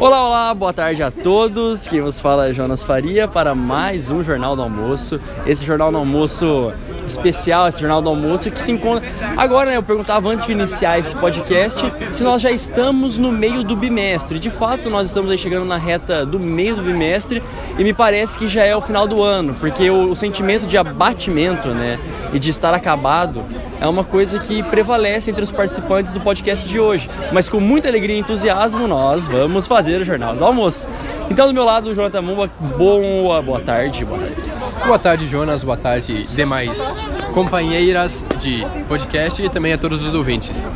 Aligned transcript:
Olá, 0.00 0.26
olá, 0.26 0.54
boa 0.54 0.72
tarde 0.72 1.02
a 1.04 1.10
todos. 1.10 1.86
Quem 1.86 2.00
vos 2.00 2.18
fala 2.18 2.48
é 2.48 2.52
Jonas 2.52 2.82
Faria 2.82 3.28
para 3.28 3.54
mais 3.54 4.10
um 4.10 4.24
Jornal 4.24 4.56
do 4.56 4.62
Almoço. 4.62 5.20
Esse 5.46 5.64
Jornal 5.64 5.92
do 5.92 5.98
Almoço 5.98 6.72
especial, 7.08 7.66
esse 7.66 7.80
Jornal 7.80 8.00
do 8.00 8.08
Almoço 8.08 8.50
que 8.50 8.60
se 8.60 8.72
encontra. 8.72 9.08
Agora, 9.36 9.70
né, 9.70 9.76
eu 9.76 9.82
perguntava 9.82 10.28
antes 10.28 10.46
de 10.46 10.52
iniciar 10.52 10.98
esse 10.98 11.14
podcast 11.16 11.92
se 12.12 12.22
nós 12.22 12.40
já 12.40 12.50
estamos 12.50 13.18
no 13.18 13.32
meio 13.32 13.64
do 13.64 13.74
bimestre. 13.74 14.38
De 14.38 14.50
fato, 14.50 14.88
nós 14.88 15.08
estamos 15.08 15.30
aí 15.30 15.38
chegando 15.38 15.64
na 15.64 15.76
reta 15.76 16.24
do 16.24 16.38
meio 16.38 16.76
do 16.76 16.82
bimestre 16.82 17.42
e 17.78 17.84
me 17.84 17.92
parece 17.92 18.38
que 18.38 18.48
já 18.48 18.64
é 18.64 18.74
o 18.74 18.80
final 18.80 19.06
do 19.06 19.22
ano, 19.22 19.54
porque 19.54 19.90
o, 19.90 20.10
o 20.10 20.16
sentimento 20.16 20.66
de 20.66 20.76
abatimento, 20.76 21.68
né, 21.68 21.98
e 22.32 22.38
de 22.38 22.50
estar 22.50 22.74
acabado 22.74 23.44
é 23.80 23.86
uma 23.86 24.04
coisa 24.04 24.38
que 24.38 24.62
prevalece 24.64 25.30
entre 25.30 25.42
os 25.42 25.50
participantes 25.50 26.12
do 26.12 26.20
podcast 26.20 26.66
de 26.66 26.78
hoje. 26.78 27.08
Mas 27.32 27.48
com 27.48 27.60
muita 27.60 27.88
alegria 27.88 28.16
e 28.16 28.20
entusiasmo, 28.20 28.86
nós 28.86 29.28
vamos 29.28 29.66
fazer 29.66 30.00
o 30.00 30.04
Jornal 30.04 30.34
do 30.34 30.44
Almoço. 30.44 30.88
Então, 31.30 31.46
do 31.46 31.54
meu 31.54 31.64
lado, 31.64 31.90
o 31.90 31.94
Jonathan 31.94 32.22
Mumba, 32.22 32.50
boa, 32.76 33.42
boa 33.42 33.60
tarde, 33.60 34.04
boa 34.04 34.18
tarde. 34.18 34.57
Boa 34.88 34.98
tarde, 34.98 35.28
Jonas. 35.28 35.62
Boa 35.62 35.76
tarde, 35.76 36.22
demais 36.34 36.94
companheiras 37.34 38.24
de 38.38 38.66
podcast 38.88 39.44
e 39.44 39.50
também 39.50 39.74
a 39.74 39.76
todos 39.76 40.02
os 40.02 40.14
ouvintes. 40.14 40.66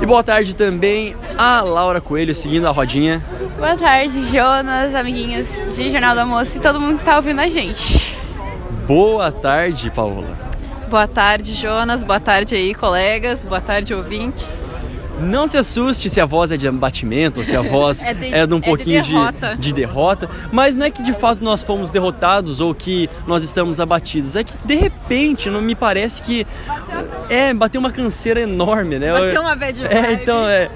E 0.00 0.06
boa 0.06 0.24
tarde 0.24 0.56
também 0.56 1.14
a 1.36 1.60
Laura 1.60 2.00
Coelho, 2.00 2.34
seguindo 2.34 2.66
a 2.66 2.70
rodinha. 2.70 3.22
Boa 3.58 3.76
tarde, 3.76 4.24
Jonas, 4.32 4.94
amiguinhos 4.94 5.68
de 5.74 5.90
Jornal 5.90 6.14
do 6.14 6.22
Almoço 6.22 6.56
e 6.56 6.60
todo 6.60 6.80
mundo 6.80 7.00
que 7.00 7.04
tá 7.04 7.16
ouvindo 7.16 7.42
a 7.42 7.48
gente. 7.50 8.18
Boa 8.86 9.30
tarde, 9.30 9.90
Paola. 9.90 10.38
Boa 10.88 11.06
tarde, 11.06 11.52
Jonas. 11.52 12.02
Boa 12.02 12.18
tarde 12.18 12.54
aí, 12.54 12.74
colegas. 12.74 13.44
Boa 13.44 13.60
tarde, 13.60 13.92
ouvintes. 13.92 14.73
Não 15.20 15.46
se 15.46 15.56
assuste 15.56 16.10
se 16.10 16.20
a 16.20 16.26
voz 16.26 16.50
é 16.50 16.56
de 16.56 16.66
abatimento, 16.66 17.40
ou 17.40 17.46
se 17.46 17.56
a 17.56 17.62
voz 17.62 18.02
é, 18.02 18.14
de, 18.14 18.34
é 18.34 18.46
de 18.46 18.54
um 18.54 18.60
pouquinho 18.60 19.02
de 19.02 19.12
derrota. 19.12 19.54
De, 19.54 19.60
de 19.60 19.72
derrota, 19.72 20.30
mas 20.52 20.74
não 20.74 20.86
é 20.86 20.90
que 20.90 21.02
de 21.02 21.12
fato 21.12 21.42
nós 21.42 21.62
fomos 21.62 21.90
derrotados 21.90 22.60
ou 22.60 22.74
que 22.74 23.08
nós 23.26 23.42
estamos 23.42 23.80
abatidos, 23.80 24.36
é 24.36 24.44
que 24.44 24.56
de 24.64 24.74
repente 24.74 25.48
não 25.50 25.60
me 25.60 25.74
parece 25.74 26.22
que 26.22 26.46
é 27.28 27.52
bateu 27.54 27.80
uma 27.80 27.90
canseira 27.90 28.40
enorme, 28.40 28.98
né? 28.98 29.12
Bateu 29.12 29.40
uma 29.40 29.56
bad 29.56 29.78
vibe. 29.80 29.94
É, 29.94 30.12
então 30.12 30.48
é. 30.48 30.70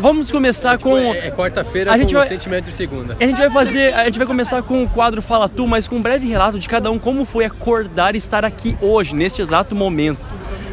Vamos 0.00 0.30
começar 0.30 0.76
tipo, 0.76 0.90
com 0.90 0.96
é, 0.96 1.28
é 1.28 1.30
quarta-feira 1.30 1.98
com 1.98 2.06
vai, 2.06 2.28
sentimento 2.28 2.64
de 2.64 2.72
segunda. 2.72 3.16
A 3.20 3.24
gente 3.24 3.38
vai 3.38 3.50
fazer, 3.50 3.94
a 3.94 4.04
gente 4.04 4.18
vai 4.18 4.26
começar 4.26 4.62
com 4.62 4.82
o 4.82 4.88
quadro 4.88 5.20
Fala 5.20 5.48
Tu, 5.48 5.66
mas 5.66 5.86
com 5.86 5.96
um 5.96 6.02
breve 6.02 6.26
relato 6.26 6.58
de 6.58 6.68
cada 6.68 6.90
um 6.90 6.98
como 6.98 7.24
foi 7.24 7.44
acordar 7.44 8.14
e 8.14 8.18
estar 8.18 8.44
aqui 8.44 8.76
hoje, 8.80 9.14
neste 9.14 9.42
exato 9.42 9.74
momento 9.74 10.20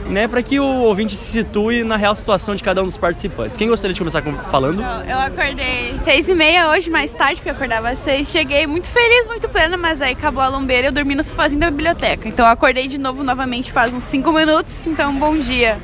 né, 0.05 0.27
para 0.27 0.41
que 0.43 0.59
o 0.59 0.65
ouvinte 0.65 1.15
se 1.15 1.31
situe 1.31 1.83
na 1.83 1.95
real 1.95 2.15
situação 2.15 2.55
de 2.55 2.63
cada 2.63 2.81
um 2.81 2.85
dos 2.85 2.97
participantes. 2.97 3.57
Quem 3.57 3.67
gostaria 3.67 3.93
de 3.93 3.99
começar 3.99 4.21
com, 4.21 4.33
falando? 4.49 4.81
Eu 5.07 5.19
acordei 5.19 5.97
seis 5.99 6.27
e 6.29 6.35
meia 6.35 6.69
hoje, 6.69 6.89
mais 6.89 7.13
tarde, 7.13 7.35
porque 7.35 7.49
eu 7.49 7.53
acordava 7.55 7.89
às 7.89 7.99
seis. 7.99 8.29
Cheguei 8.29 8.67
muito 8.67 8.87
feliz, 8.87 9.27
muito 9.27 9.47
plena, 9.49 9.77
mas 9.77 10.01
aí 10.01 10.13
acabou 10.13 10.43
a 10.43 10.47
lombeira 10.47 10.87
e 10.87 10.89
eu 10.89 10.93
dormi 10.93 11.15
no 11.15 11.23
sofazinho 11.23 11.59
da 11.59 11.69
biblioteca. 11.69 12.27
Então 12.27 12.45
eu 12.45 12.51
acordei 12.51 12.87
de 12.87 12.99
novo, 12.99 13.23
novamente, 13.23 13.71
faz 13.71 13.93
uns 13.93 14.03
cinco 14.03 14.31
minutos. 14.31 14.85
Então, 14.85 15.13
bom 15.15 15.35
dia. 15.35 15.77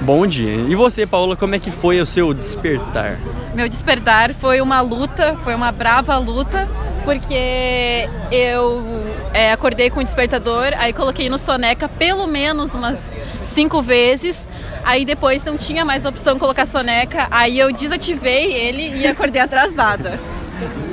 Bom 0.00 0.26
dia. 0.26 0.54
E 0.68 0.74
você, 0.74 1.06
Paola, 1.06 1.36
como 1.36 1.54
é 1.54 1.58
que 1.58 1.70
foi 1.70 2.00
o 2.00 2.06
seu 2.06 2.32
despertar? 2.32 3.18
Meu 3.54 3.68
despertar 3.68 4.34
foi 4.34 4.60
uma 4.60 4.80
luta, 4.80 5.36
foi 5.44 5.54
uma 5.54 5.70
brava 5.70 6.16
luta, 6.16 6.68
porque 7.04 8.08
eu 8.32 9.04
é, 9.32 9.52
acordei 9.52 9.90
com 9.90 10.00
o 10.00 10.04
despertador, 10.04 10.72
aí 10.76 10.92
coloquei 10.92 11.28
no 11.28 11.38
soneca 11.38 11.88
pelo 11.88 12.26
menos 12.26 12.74
umas 12.74 13.12
cinco 13.42 13.82
vezes. 13.82 14.48
Aí 14.84 15.04
depois 15.04 15.44
não 15.44 15.56
tinha 15.56 15.84
mais 15.84 16.04
opção 16.04 16.34
de 16.34 16.40
colocar 16.40 16.66
soneca, 16.66 17.26
aí 17.30 17.58
eu 17.58 17.72
desativei 17.72 18.52
ele 18.52 18.98
e 18.98 19.06
acordei 19.06 19.40
atrasada. 19.40 20.20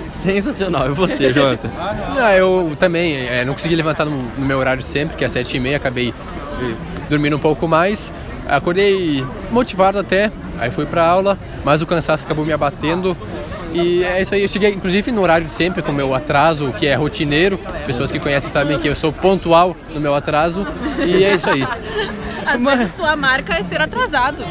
Sensacional. 0.09 0.89
E 0.89 0.93
você, 0.93 1.31
Jonathan? 1.31 1.69
não, 2.15 2.29
eu 2.31 2.75
também 2.77 3.27
é, 3.27 3.45
não 3.45 3.53
consegui 3.53 3.75
levantar 3.75 4.05
no, 4.05 4.11
no, 4.11 4.45
meu 4.45 4.59
horário 4.59 4.81
sempre, 4.81 5.15
que 5.15 5.23
é 5.23 5.27
sete 5.27 5.57
e 5.57 5.59
meia, 5.59 5.77
acabei 5.77 6.13
eh, 6.61 6.73
dormindo 7.09 7.35
um 7.35 7.39
pouco 7.39 7.67
mais. 7.67 8.11
Acordei 8.47 9.25
motivado 9.49 9.99
até, 9.99 10.31
aí 10.57 10.71
fui 10.71 10.85
pra 10.85 11.05
aula, 11.05 11.37
mas 11.63 11.81
o 11.81 11.85
cansaço 11.85 12.23
acabou 12.23 12.45
me 12.45 12.51
abatendo. 12.51 13.15
E 13.73 14.03
é 14.03 14.21
isso 14.21 14.33
aí, 14.33 14.41
eu 14.41 14.47
cheguei 14.47 14.69
inclusive 14.71 15.11
no 15.11 15.21
horário 15.21 15.45
de 15.45 15.53
sempre, 15.53 15.81
com 15.81 15.91
o 15.91 15.95
meu 15.95 16.13
atraso, 16.13 16.71
que 16.73 16.87
é 16.87 16.95
rotineiro. 16.95 17.57
Pessoas 17.85 18.11
que 18.11 18.19
conhecem 18.19 18.49
sabem 18.49 18.77
que 18.77 18.87
eu 18.87 18.95
sou 18.95 19.11
pontual 19.11 19.75
no 19.93 19.99
meu 19.99 20.13
atraso. 20.13 20.65
E 21.05 21.23
é 21.23 21.35
isso 21.35 21.49
aí. 21.49 21.65
Às 22.45 22.61
Mas... 22.61 22.79
vezes 22.79 22.95
sua 22.95 23.15
marca 23.15 23.53
é 23.53 23.63
ser 23.63 23.81
atrasado. 23.81 24.43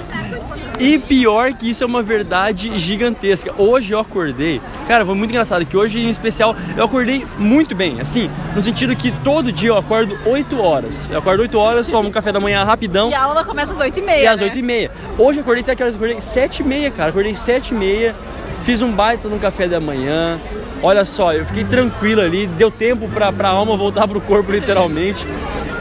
E 0.79 0.99
pior 0.99 1.53
que 1.53 1.69
isso 1.69 1.85
é 1.85 1.87
uma 1.87 2.03
verdade 2.03 2.79
gigantesca. 2.79 3.53
Hoje 3.59 3.93
eu 3.93 3.99
acordei, 3.99 4.63
cara, 4.89 5.05
foi 5.05 5.15
muito 5.15 5.31
engraçado 5.31 5.67
que 5.67 5.77
hoje 5.77 6.01
em 6.01 6.09
especial 6.09 6.57
eu 6.75 6.85
acordei 6.85 7.27
muito 7.39 7.75
bem, 7.75 8.01
assim, 8.01 8.31
no 8.57 8.63
sentido 8.63 8.97
que 8.97 9.13
todo 9.23 9.53
dia 9.53 9.69
eu 9.69 9.77
acordo 9.77 10.17
8 10.25 10.59
horas. 10.59 11.11
Eu 11.11 11.19
acordo 11.19 11.41
8 11.41 11.59
horas, 11.59 11.89
tomo 11.89 12.09
um 12.09 12.13
café 12.13 12.33
da 12.33 12.41
manhã 12.41 12.65
rapidão. 12.65 13.11
E 13.11 13.15
a 13.15 13.23
aula 13.23 13.45
começa 13.45 13.73
às 13.73 13.79
8 13.79 13.99
e 13.99 14.03
meia. 14.03 14.23
E 14.23 14.27
às 14.27 14.41
né? 14.41 14.47
8 14.47 14.59
e 14.59 14.63
meia. 14.63 14.91
Hoje 15.19 15.39
eu 15.39 15.43
acordei 15.43 15.63
7 15.63 15.83
horas, 15.83 15.95
eu 15.95 15.99
acordei 15.99 16.21
7 16.21 16.61
e 16.61 16.65
meia, 16.65 16.91
cara. 16.91 17.11
Acordei 17.11 17.35
7 17.35 17.75
e 17.75 17.75
meia, 17.75 18.17
fiz 18.65 18.83
um 18.83 18.93
baita 18.93 19.29
no 19.29 19.39
café 19.39 19.67
da 19.69 19.81
manhã. 19.81 20.39
Olha 20.83 21.05
só, 21.05 21.33
eu 21.33 21.45
fiquei 21.45 21.65
tranquilo 21.65 22.23
ali, 22.23 22.47
deu 22.47 22.71
tempo 22.71 23.09
pra, 23.09 23.33
pra 23.33 23.49
alma 23.49 23.77
voltar 23.77 24.09
pro 24.09 24.21
corpo 24.21 24.51
literalmente. 24.51 25.27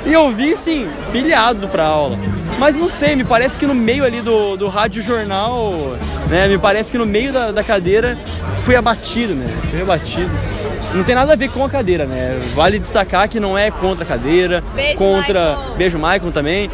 E 0.06 0.14
eu 0.14 0.32
vim 0.32 0.54
assim, 0.54 0.88
pilhado 1.12 1.68
pra 1.68 1.86
aula. 1.86 2.18
Mas 2.58 2.76
não 2.76 2.88
sei, 2.88 3.16
me 3.16 3.24
parece 3.24 3.58
que 3.58 3.66
no 3.66 3.76
meio 3.76 4.04
ali 4.04 4.22
do, 4.22 4.58
do 4.58 4.68
rádio 4.68 5.02
jornal, 5.02 5.72
né? 6.30 6.48
Me 6.48 6.58
parece 6.58 6.92
que 6.92 6.98
no 6.98 7.06
meio 7.06 7.32
da, 7.32 7.52
da 7.52 7.64
cadeira 7.64 8.18
fui 8.62 8.76
abatido, 8.76 9.34
né? 9.34 9.56
Fui 9.70 9.82
abatido. 9.82 10.30
Não 10.94 11.04
tem 11.04 11.16
nada 11.16 11.34
a 11.34 11.36
ver 11.36 11.50
com 11.50 11.64
a 11.64 11.70
cadeira, 11.70 12.06
né? 12.06 12.40
Vale 12.56 12.80
destacar 12.80 13.30
que 13.30 13.40
não 13.40 13.58
é 13.58 13.70
contra 13.72 14.04
a 14.04 14.08
cadeira, 14.08 14.64
Beijo, 14.76 14.98
contra. 14.98 15.56
Michael. 15.56 15.76
Beijo, 15.78 16.00
Maicon 16.00 16.32
também. 16.32 16.70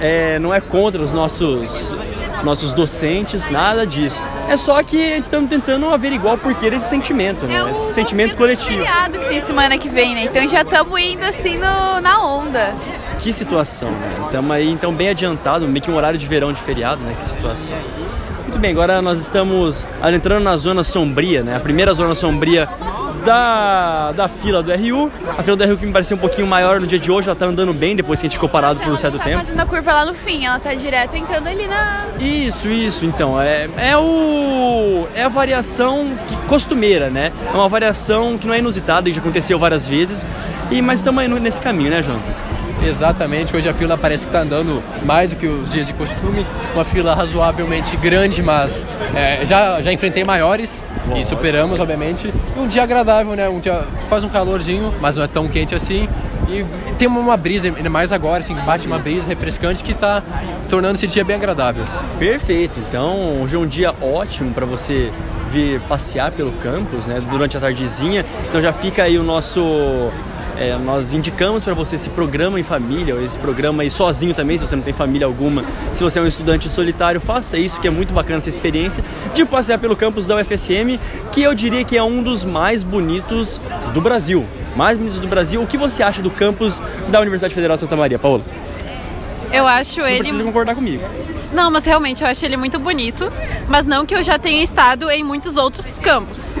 É, 0.00 0.38
não 0.38 0.52
é 0.52 0.60
contra 0.60 1.02
os 1.02 1.12
nossos 1.12 1.94
nossos 2.44 2.74
docentes, 2.74 3.48
nada 3.48 3.86
disso. 3.86 4.22
É 4.48 4.56
só 4.56 4.82
que 4.82 4.96
estamos 4.96 5.48
tentando 5.48 5.86
averiguar 5.86 6.34
o 6.34 6.38
porquê 6.38 6.70
desse 6.70 6.88
sentimento, 6.88 7.46
né? 7.46 7.64
É 7.66 7.70
Esse 7.70 7.94
sentimento 7.94 8.36
coletivo. 8.36 8.78
feriado 8.78 9.18
que 9.18 9.28
tem 9.28 9.40
semana 9.40 9.78
que 9.78 9.88
vem, 9.88 10.14
né? 10.14 10.24
Então 10.24 10.46
já 10.48 10.62
estamos 10.62 11.00
indo 11.00 11.24
assim 11.24 11.56
no, 11.56 12.00
na 12.00 12.24
onda. 12.24 12.74
Que 13.18 13.32
situação, 13.32 13.90
né? 13.90 14.16
Estamos 14.26 14.50
aí 14.50 14.68
então 14.70 14.92
bem 14.92 15.08
adiantado, 15.08 15.66
meio 15.66 15.82
que 15.82 15.90
um 15.90 15.96
horário 15.96 16.18
de 16.18 16.26
verão 16.26 16.52
de 16.52 16.60
feriado, 16.60 17.00
né? 17.02 17.14
Que 17.16 17.22
situação. 17.22 17.76
Muito 18.42 18.58
bem, 18.60 18.70
agora 18.70 19.02
nós 19.02 19.18
estamos 19.18 19.86
entrando 20.14 20.44
na 20.44 20.56
zona 20.56 20.84
sombria, 20.84 21.42
né? 21.42 21.56
A 21.56 21.60
primeira 21.60 21.92
zona 21.94 22.14
sombria 22.14 22.68
da, 23.26 24.12
da 24.12 24.28
fila 24.28 24.62
do 24.62 24.72
RU. 24.72 25.10
A 25.36 25.42
fila 25.42 25.56
do 25.56 25.64
RU 25.64 25.76
que 25.76 25.84
me 25.84 25.92
parecia 25.92 26.16
um 26.16 26.18
pouquinho 26.18 26.46
maior 26.46 26.80
no 26.80 26.86
dia 26.86 26.98
de 26.98 27.10
hoje, 27.10 27.28
ela 27.28 27.36
tá 27.36 27.44
andando 27.44 27.74
bem 27.74 27.96
depois 27.96 28.20
que 28.20 28.26
a 28.26 28.28
gente 28.28 28.36
ficou 28.36 28.48
parado 28.48 28.78
por 28.80 28.92
um 28.92 28.96
certo 28.96 29.18
tá 29.18 29.24
tempo. 29.24 29.38
fazendo 29.38 29.60
a 29.60 29.66
curva 29.66 29.92
lá 29.92 30.04
no 30.06 30.14
fim, 30.14 30.46
ela 30.46 30.58
tá 30.60 30.72
direto 30.72 31.16
entrando 31.16 31.48
ali 31.48 31.66
na. 31.66 32.06
Isso, 32.20 32.68
isso, 32.68 33.04
então. 33.04 33.40
É, 33.40 33.68
é 33.76 33.96
o. 33.98 35.08
É 35.14 35.24
a 35.24 35.28
variação 35.28 36.16
que, 36.28 36.36
costumeira, 36.48 37.10
né? 37.10 37.32
É 37.52 37.56
uma 37.56 37.68
variação 37.68 38.38
que 38.38 38.46
não 38.46 38.54
é 38.54 38.60
inusitada, 38.60 39.10
que 39.10 39.12
já 39.12 39.20
aconteceu 39.20 39.58
várias 39.58 39.86
vezes. 39.86 40.24
E, 40.70 40.80
mas 40.80 41.00
estamos 41.00 41.24
indo 41.24 41.38
nesse 41.40 41.60
caminho, 41.60 41.90
né, 41.90 42.02
Jonathan? 42.02 42.45
Exatamente, 42.86 43.56
hoje 43.56 43.68
a 43.68 43.74
fila 43.74 43.98
parece 43.98 44.24
que 44.24 44.28
está 44.28 44.42
andando 44.42 44.80
mais 45.04 45.30
do 45.30 45.36
que 45.36 45.46
os 45.46 45.72
dias 45.72 45.88
de 45.88 45.92
costume. 45.94 46.46
Uma 46.72 46.84
fila 46.84 47.14
razoavelmente 47.14 47.96
grande, 47.96 48.42
mas 48.42 48.86
é, 49.14 49.44
já, 49.44 49.82
já 49.82 49.92
enfrentei 49.92 50.22
maiores 50.22 50.84
e 51.16 51.24
superamos, 51.24 51.80
obviamente. 51.80 52.32
E 52.56 52.60
um 52.60 52.68
dia 52.68 52.84
agradável, 52.84 53.34
né? 53.34 53.48
Um 53.48 53.58
dia 53.58 53.84
faz 54.08 54.22
um 54.22 54.28
calorzinho, 54.28 54.94
mas 55.00 55.16
não 55.16 55.24
é 55.24 55.26
tão 55.26 55.48
quente 55.48 55.74
assim. 55.74 56.08
E 56.48 56.64
tem 56.96 57.08
uma 57.08 57.36
brisa, 57.36 57.66
ainda 57.66 57.90
mais 57.90 58.12
agora, 58.12 58.40
assim, 58.40 58.54
bate 58.54 58.86
uma 58.86 59.00
brisa 59.00 59.26
refrescante 59.26 59.82
que 59.82 59.90
está 59.90 60.22
tornando 60.68 60.94
esse 60.94 61.08
dia 61.08 61.24
bem 61.24 61.34
agradável. 61.34 61.84
Perfeito, 62.20 62.78
então 62.78 63.42
hoje 63.42 63.56
é 63.56 63.58
um 63.58 63.66
dia 63.66 63.92
ótimo 64.00 64.54
para 64.54 64.64
você 64.64 65.10
vir 65.48 65.80
passear 65.82 66.30
pelo 66.30 66.52
campus, 66.52 67.04
né? 67.06 67.20
Durante 67.30 67.56
a 67.56 67.60
tardezinha. 67.60 68.24
Então 68.48 68.60
já 68.60 68.72
fica 68.72 69.02
aí 69.02 69.18
o 69.18 69.24
nosso 69.24 69.60
é, 70.58 70.76
nós 70.76 71.14
indicamos 71.14 71.62
para 71.62 71.74
você 71.74 71.96
esse 71.96 72.10
programa 72.10 72.58
em 72.58 72.62
família, 72.62 73.14
ou 73.14 73.22
esse 73.22 73.38
programa 73.38 73.82
aí 73.82 73.90
sozinho 73.90 74.34
também, 74.34 74.56
se 74.58 74.66
você 74.66 74.76
não 74.76 74.82
tem 74.82 74.92
família 74.92 75.26
alguma. 75.26 75.64
Se 75.92 76.02
você 76.02 76.18
é 76.18 76.22
um 76.22 76.26
estudante 76.26 76.68
solitário, 76.68 77.20
faça 77.20 77.58
isso, 77.58 77.80
que 77.80 77.86
é 77.86 77.90
muito 77.90 78.14
bacana 78.14 78.38
essa 78.38 78.48
experiência 78.48 79.04
de 79.34 79.44
passear 79.44 79.78
pelo 79.78 79.94
campus 79.94 80.26
da 80.26 80.36
UFSM, 80.36 80.98
que 81.30 81.42
eu 81.42 81.54
diria 81.54 81.84
que 81.84 81.96
é 81.96 82.02
um 82.02 82.22
dos 82.22 82.44
mais 82.44 82.82
bonitos 82.82 83.60
do 83.92 84.00
Brasil. 84.00 84.46
Mais 84.74 84.96
bonitos 84.96 85.20
do 85.20 85.28
Brasil. 85.28 85.62
O 85.62 85.66
que 85.66 85.78
você 85.78 86.02
acha 86.02 86.22
do 86.22 86.30
campus 86.30 86.82
da 87.08 87.20
Universidade 87.20 87.54
Federal 87.54 87.76
de 87.76 87.80
Santa 87.80 87.96
Maria, 87.96 88.18
Paola? 88.18 88.44
Eu 89.56 89.66
acho 89.66 90.00
Não 90.00 90.06
ele. 90.08 90.18
precisa 90.20 90.44
concordar 90.44 90.74
comigo. 90.74 91.02
Não, 91.52 91.70
mas 91.70 91.84
realmente 91.84 92.22
eu 92.22 92.28
acho 92.28 92.44
ele 92.44 92.56
muito 92.56 92.78
bonito, 92.78 93.32
mas 93.68 93.86
não 93.86 94.04
que 94.04 94.14
eu 94.14 94.22
já 94.22 94.38
tenha 94.38 94.62
estado 94.62 95.10
em 95.10 95.22
muitos 95.24 95.56
outros 95.56 95.98
campos, 95.98 96.56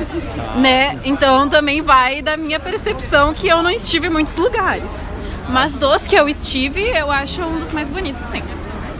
né? 0.56 0.98
Então 1.04 1.48
também 1.48 1.82
vai 1.82 2.22
da 2.22 2.36
minha 2.36 2.58
percepção 2.60 3.34
que 3.34 3.48
eu 3.48 3.62
não 3.62 3.70
estive 3.70 4.06
em 4.06 4.10
muitos 4.10 4.34
lugares. 4.36 4.92
Mas 5.48 5.74
dos 5.74 6.06
que 6.06 6.16
eu 6.16 6.28
estive, 6.28 6.82
eu 6.82 7.10
acho 7.10 7.42
um 7.42 7.58
dos 7.58 7.70
mais 7.70 7.88
bonitos, 7.88 8.22
sim. 8.22 8.42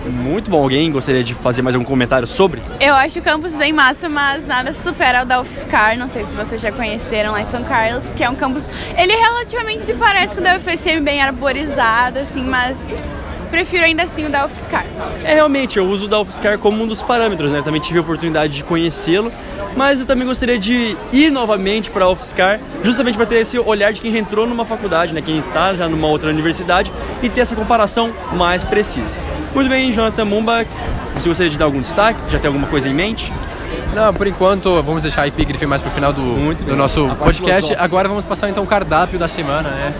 Muito 0.09 0.51
bom. 0.51 0.63
Alguém 0.63 0.91
gostaria 0.93 1.25
de 1.25 1.35
fazer 1.35 1.63
mais 1.63 1.75
algum 1.75 1.85
comentário 1.87 2.27
sobre? 2.29 2.63
Eu 2.81 2.95
acho 2.95 3.19
o 3.19 3.23
campus 3.23 3.57
bem 3.57 3.73
massa, 3.73 4.09
mas 4.09 4.47
nada 4.47 4.73
supera 4.73 5.23
o 5.23 5.25
da 5.25 5.41
UFSCar. 5.41 5.99
Não 5.99 6.09
sei 6.09 6.25
se 6.25 6.33
vocês 6.37 6.61
já 6.61 6.71
conheceram 6.71 7.33
lá 7.33 7.41
em 7.41 7.45
São 7.47 7.65
Carlos, 7.65 8.05
que 8.17 8.23
é 8.23 8.31
um 8.31 8.37
campus. 8.37 8.65
Ele 8.97 9.13
relativamente 9.17 9.85
se 9.85 9.95
parece 9.95 10.35
com 10.35 10.41
o 10.41 10.45
da 10.45 10.57
UFSM, 10.57 11.01
bem 11.03 11.21
arborizado, 11.21 12.21
assim, 12.21 12.45
mas 12.45 12.79
prefiro 13.51 13.85
ainda 13.85 14.03
assim 14.03 14.27
o 14.27 14.31
da 14.31 14.47
UFSCar. 14.47 14.87
É, 15.25 15.35
realmente, 15.35 15.79
eu 15.79 15.87
uso 15.87 16.07
o 16.07 16.09
da 16.09 16.21
UFSCar 16.21 16.59
como 16.59 16.83
um 16.83 16.87
dos 16.87 17.03
parâmetros, 17.03 17.53
né? 17.53 17.63
Também 17.63 17.81
tive 17.81 17.99
a 17.99 18.03
oportunidade 18.03 18.55
de 18.55 18.65
conhecê-lo, 18.65 19.33
mas 19.77 20.01
eu 20.01 20.07
também 20.07 20.27
gostaria 20.27 20.59
de 20.59 20.97
ir 21.13 21.31
novamente 21.31 21.91
para 21.91 22.05
a 22.05 22.11
UFSCar, 22.11 22.61
justamente 22.83 23.17
para 23.17 23.27
ter 23.27 23.37
esse 23.37 23.59
olhar 23.59 23.93
de 23.93 24.01
quem 24.01 24.11
já 24.11 24.19
entrou 24.19 24.47
numa 24.47 24.65
faculdade, 24.65 25.15
né? 25.15 25.23
Quem 25.23 25.39
está 25.39 25.75
já 25.75 25.89
numa 25.89 26.09
outra 26.09 26.29
universidade 26.29 26.93
e 27.23 27.29
ter 27.29 27.41
essa 27.41 27.57
comparação 27.57 28.13
mais 28.35 28.63
precisa. 28.65 29.21
Muito 29.55 29.69
bem, 29.69 29.93
Jonathan 29.93 30.25
Mumba, 30.25 30.67
você 31.15 31.29
gostaria 31.29 31.51
de 31.51 31.59
dar 31.59 31.65
algum 31.65 31.81
destaque? 31.81 32.21
Já 32.31 32.39
tem 32.39 32.49
alguma 32.49 32.67
coisa 32.67 32.89
em 32.89 32.95
mente? 32.95 33.33
Não, 33.95 34.13
por 34.13 34.27
enquanto, 34.27 34.83
vamos 34.83 35.03
deixar 35.03 35.23
a 35.23 35.29
epígrafe 35.29 35.65
mais 35.65 35.81
pro 35.81 35.91
final 35.91 36.13
do, 36.13 36.55
do 36.55 36.77
nosso 36.77 37.09
podcast. 37.17 37.75
Agora 37.77 38.09
vamos 38.09 38.25
passar 38.27 38.51
então 38.51 38.63
o 38.63 38.67
cardápio 38.67 39.19
da 39.19 39.27
semana, 39.27 39.71
né? 39.71 39.95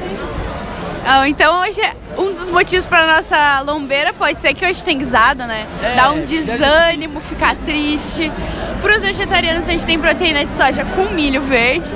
Ah, 1.09 1.29
então 1.29 1.61
hoje 1.61 1.81
é 1.81 1.95
um 2.19 2.33
dos 2.35 2.51
motivos 2.51 2.85
para 2.85 3.07
nossa 3.07 3.61
lombeira 3.61 4.13
pode 4.13 4.41
ser 4.41 4.53
que 4.55 4.67
hoje 4.67 4.83
tem 4.83 4.99
guisado, 4.99 5.45
né? 5.45 5.65
É, 5.81 5.95
Dá 5.95 6.11
um 6.11 6.25
desânimo, 6.25 7.21
ficar 7.21 7.55
triste. 7.55 8.33
Para 8.81 8.97
os 8.97 9.03
vegetarianos 9.03 9.69
a 9.69 9.71
gente 9.71 9.87
tem 9.87 10.01
proteína 10.01 10.45
de 10.45 10.51
soja 10.51 10.85
com 10.85 11.05
milho 11.15 11.41
verde. 11.41 11.89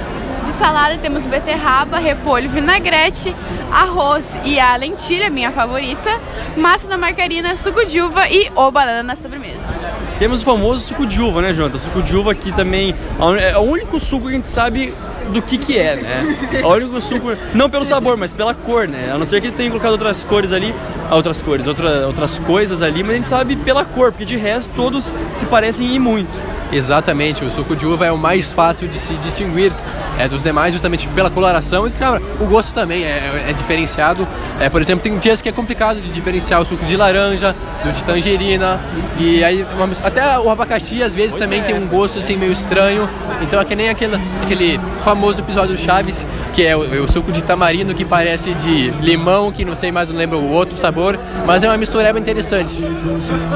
De 0.47 0.53
salada 0.53 0.97
temos 0.99 1.27
beterraba, 1.27 1.99
repolho, 1.99 2.49
vinagrete, 2.49 3.35
arroz 3.73 4.25
e 4.45 4.61
a 4.61 4.77
lentilha, 4.77 5.29
minha 5.29 5.51
favorita, 5.51 6.11
massa 6.57 6.87
da 6.87 6.97
margarina, 6.97 7.57
suco 7.57 7.85
de 7.85 8.01
uva 8.01 8.29
e 8.29 8.49
ou 8.55 8.71
banana 8.71 9.03
na 9.03 9.17
sobremesa. 9.17 9.80
Temos 10.21 10.43
o 10.43 10.45
famoso 10.45 10.81
suco 10.81 11.07
de 11.07 11.19
uva, 11.19 11.41
né, 11.41 11.55
Jonathan? 11.55 11.79
Suco 11.79 12.03
de 12.03 12.15
uva 12.15 12.33
aqui 12.33 12.53
também 12.53 12.95
é 13.41 13.57
o 13.57 13.63
único 13.63 13.99
suco 13.99 14.27
que 14.27 14.33
a 14.33 14.35
gente 14.35 14.47
sabe 14.47 14.93
do 15.33 15.41
que 15.41 15.57
que 15.57 15.79
é, 15.79 15.97
né? 15.97 16.37
É 16.61 16.63
o 16.63 16.69
único 16.69 17.01
suco, 17.01 17.29
não 17.55 17.71
pelo 17.71 17.87
sabor, 17.87 18.19
mas 18.19 18.35
pela 18.35 18.53
cor, 18.53 18.87
né? 18.87 19.11
A 19.11 19.17
não 19.17 19.25
ser 19.25 19.41
que 19.41 19.47
ele 19.47 19.57
tenha 19.57 19.71
colocado 19.71 19.93
outras 19.93 20.23
cores 20.23 20.53
ali, 20.53 20.75
ah, 21.09 21.17
outras 21.17 21.41
cores, 21.41 21.67
outra, 21.67 22.07
outras 22.07 22.39
coisas 22.39 22.83
ali, 22.83 23.03
mas 23.03 23.13
a 23.13 23.17
gente 23.17 23.29
sabe 23.29 23.57
pela 23.57 23.83
cor, 23.83 24.13
porque 24.13 24.27
de 24.27 24.37
resto 24.37 24.71
todos 24.77 25.15
se 25.33 25.47
parecem 25.47 25.95
e 25.95 25.99
muito. 25.99 26.39
Exatamente, 26.73 27.45
o 27.45 27.51
suco 27.51 27.75
de 27.75 27.87
uva 27.87 28.07
é 28.07 28.13
o 28.13 28.19
mais 28.19 28.53
fácil 28.53 28.87
de 28.89 28.99
se 28.99 29.15
distinguir 29.15 29.73
é, 30.19 30.29
dos 30.29 30.43
demais, 30.43 30.73
justamente 30.73 31.09
pela 31.09 31.31
coloração 31.31 31.87
e, 31.87 31.91
claro, 31.91 32.23
o 32.39 32.45
gosto 32.47 32.73
também 32.73 33.05
é, 33.05 33.47
é 33.49 33.53
diferenciado. 33.53 34.27
É, 34.61 34.69
por 34.69 34.81
exemplo, 34.81 35.03
tem 35.03 35.17
dias 35.19 35.43
que 35.43 35.49
é 35.49 35.53
complicado 35.53 36.01
de 36.01 36.11
diferenciar 36.11 36.61
o 36.61 36.65
suco 36.65 36.85
de 36.85 36.97
laranja, 36.97 37.55
do 37.83 37.93
de 37.93 38.05
tangerina, 38.05 38.79
e 39.19 39.43
aí 39.43 39.67
até 40.05 40.39
o 40.39 40.51
abacaxi 40.51 41.03
às 41.03 41.15
vezes 41.15 41.33
Pois 41.33 41.45
também 41.45 41.61
é. 41.61 41.65
tem 41.65 41.75
um 41.75 41.89
gosto 41.89 42.19
assim 42.19 42.37
meio 42.37 42.53
estranho. 42.53 43.09
Então 43.41 43.61
é 43.61 43.65
que 43.65 43.75
nem 43.75 43.89
aquele, 43.89 44.17
aquele 44.43 44.81
famoso 45.03 45.41
episódio 45.41 45.75
do 45.75 45.81
Chaves, 45.81 46.27
que 46.53 46.65
é 46.65 46.77
o, 46.77 47.03
o 47.03 47.09
suco 47.09 47.33
de 47.33 47.43
tamarindo 47.43 47.95
que 47.95 48.05
parece 48.05 48.55
de 48.55 48.91
limão, 49.01 49.51
que 49.51 49.65
não 49.65 49.75
sei 49.75 49.91
mais, 49.91 50.09
não 50.09 50.17
lembro 50.17 50.39
o 50.39 50.51
outro 50.51 50.77
sabor, 50.77 51.19
mas 51.47 51.65
é 51.65 51.69
uma 51.69 51.79
mistureba 51.79 52.19
interessante. 52.19 52.81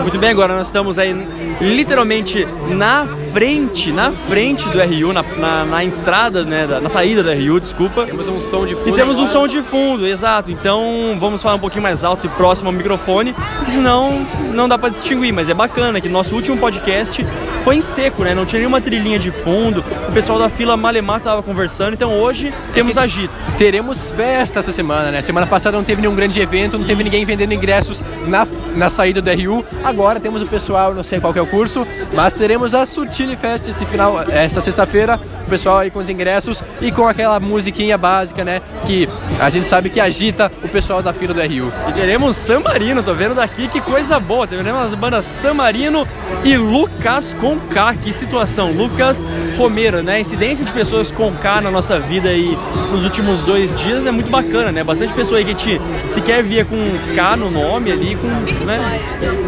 Muito 0.02 0.18
bem, 0.18 0.30
agora 0.30 0.56
nós 0.56 0.68
estamos 0.68 0.98
aí 0.98 1.14
literalmente 1.60 2.46
na 2.68 3.03
frente, 3.06 3.92
na 3.92 4.10
frente 4.12 4.68
do 4.68 4.78
RU, 4.80 5.12
na, 5.12 5.22
na, 5.22 5.64
na 5.64 5.84
entrada, 5.84 6.44
né, 6.44 6.66
da- 6.66 6.80
na 6.80 6.88
saída 6.88 7.22
do 7.22 7.30
RU, 7.32 7.60
desculpa. 7.60 8.06
Temos 8.06 8.26
um 8.28 8.40
som 8.40 8.64
de 8.66 8.74
fundo. 8.74 8.88
E 8.88 8.92
temos 8.92 9.16
um 9.16 9.24
agora. 9.24 9.32
som 9.32 9.48
de 9.48 9.62
fundo, 9.62 10.06
exato. 10.06 10.50
Então 10.50 11.16
vamos 11.18 11.42
falar 11.42 11.56
um 11.56 11.58
pouquinho 11.60 11.82
mais 11.82 12.04
alto 12.04 12.26
e 12.26 12.28
próximo 12.30 12.68
ao 12.68 12.72
microfone, 12.72 13.32
porque 13.58 13.72
senão 13.72 14.26
não 14.52 14.68
dá 14.68 14.78
pra 14.78 14.88
distinguir. 14.88 15.32
Mas 15.32 15.48
é 15.48 15.54
bacana 15.54 16.00
que 16.00 16.08
nosso 16.08 16.34
último 16.34 16.56
podcast 16.56 17.24
foi 17.64 17.76
em 17.76 17.82
seco, 17.82 18.22
né? 18.24 18.34
Não 18.34 18.44
tinha 18.46 18.58
nenhuma 18.60 18.80
trilhinha 18.80 19.18
de 19.18 19.30
fundo. 19.30 19.84
O 20.08 20.12
pessoal 20.12 20.38
da 20.38 20.48
fila 20.48 20.76
Malemar 20.76 21.20
tava 21.20 21.42
conversando. 21.42 21.94
Então 21.94 22.12
hoje 22.20 22.52
temos 22.74 22.96
agito. 22.98 23.32
Teremos 23.56 24.10
festa 24.10 24.60
essa 24.60 24.72
semana, 24.72 25.10
né? 25.10 25.22
Semana 25.22 25.46
passada 25.46 25.76
não 25.76 25.84
teve 25.84 26.02
nenhum 26.02 26.14
grande 26.14 26.40
evento, 26.40 26.78
não 26.78 26.84
teve 26.84 27.02
ninguém 27.02 27.24
vendendo 27.24 27.52
ingressos 27.54 28.02
na, 28.26 28.46
na 28.74 28.88
saída 28.88 29.20
do 29.20 29.30
RU. 29.30 29.64
Agora 29.82 30.20
temos 30.20 30.42
o 30.42 30.46
pessoal, 30.46 30.94
não 30.94 31.02
sei 31.02 31.20
qual 31.20 31.34
é 31.34 31.40
o 31.40 31.46
curso, 31.46 31.86
mas 32.12 32.34
teremos 32.34 32.74
a 32.74 32.84
Sutile 32.86 33.36
Fest 33.36 33.68
esse 33.68 33.84
final, 33.84 34.20
essa 34.30 34.60
sexta-feira. 34.60 35.20
O 35.46 35.50
pessoal 35.50 35.78
aí 35.78 35.90
com 35.90 35.98
os 35.98 36.08
ingressos 36.08 36.62
e 36.80 36.90
com 36.90 37.06
aquela 37.06 37.38
musiquinha 37.38 37.98
básica, 37.98 38.44
né? 38.44 38.62
Que 38.86 39.08
a 39.38 39.50
gente 39.50 39.66
sabe 39.66 39.90
que 39.90 40.00
agita 40.00 40.50
o 40.62 40.68
pessoal 40.68 41.02
da 41.02 41.12
fila 41.12 41.34
do 41.34 41.40
RU. 41.40 41.72
E 41.88 41.92
teremos 41.92 42.36
San 42.36 42.60
Marino, 42.60 43.02
tô 43.02 43.12
vendo 43.12 43.34
daqui 43.34 43.68
que 43.68 43.80
coisa 43.80 44.18
boa. 44.18 44.46
Teremos 44.46 44.80
as 44.80 44.94
bandas 44.94 45.26
San 45.26 45.54
Marino 45.54 46.08
e 46.44 46.56
Lucas 46.56 47.34
com 47.34 47.58
K. 47.58 47.94
Que 47.94 48.12
situação. 48.12 48.72
Lucas 48.72 49.26
Romero, 49.58 50.02
né? 50.02 50.18
Incidência 50.18 50.64
de 50.64 50.72
pessoas 50.72 51.10
com 51.10 51.30
K 51.32 51.60
na 51.60 51.70
nossa 51.70 51.98
vida 51.98 52.30
aí 52.30 52.56
nos 52.90 53.04
últimos 53.04 53.40
dois 53.40 53.74
dias 53.76 54.04
é 54.06 54.10
muito 54.10 54.30
bacana, 54.30 54.72
né? 54.72 54.82
Bastante 54.82 55.12
pessoa 55.12 55.38
aí 55.38 55.44
que 55.44 55.54
gente 55.54 55.80
sequer 56.08 56.42
via 56.42 56.64
com 56.64 56.76
K 57.14 57.36
no 57.36 57.50
nome 57.50 57.92
ali, 57.92 58.16
com. 58.16 58.28
Né? 58.64 59.00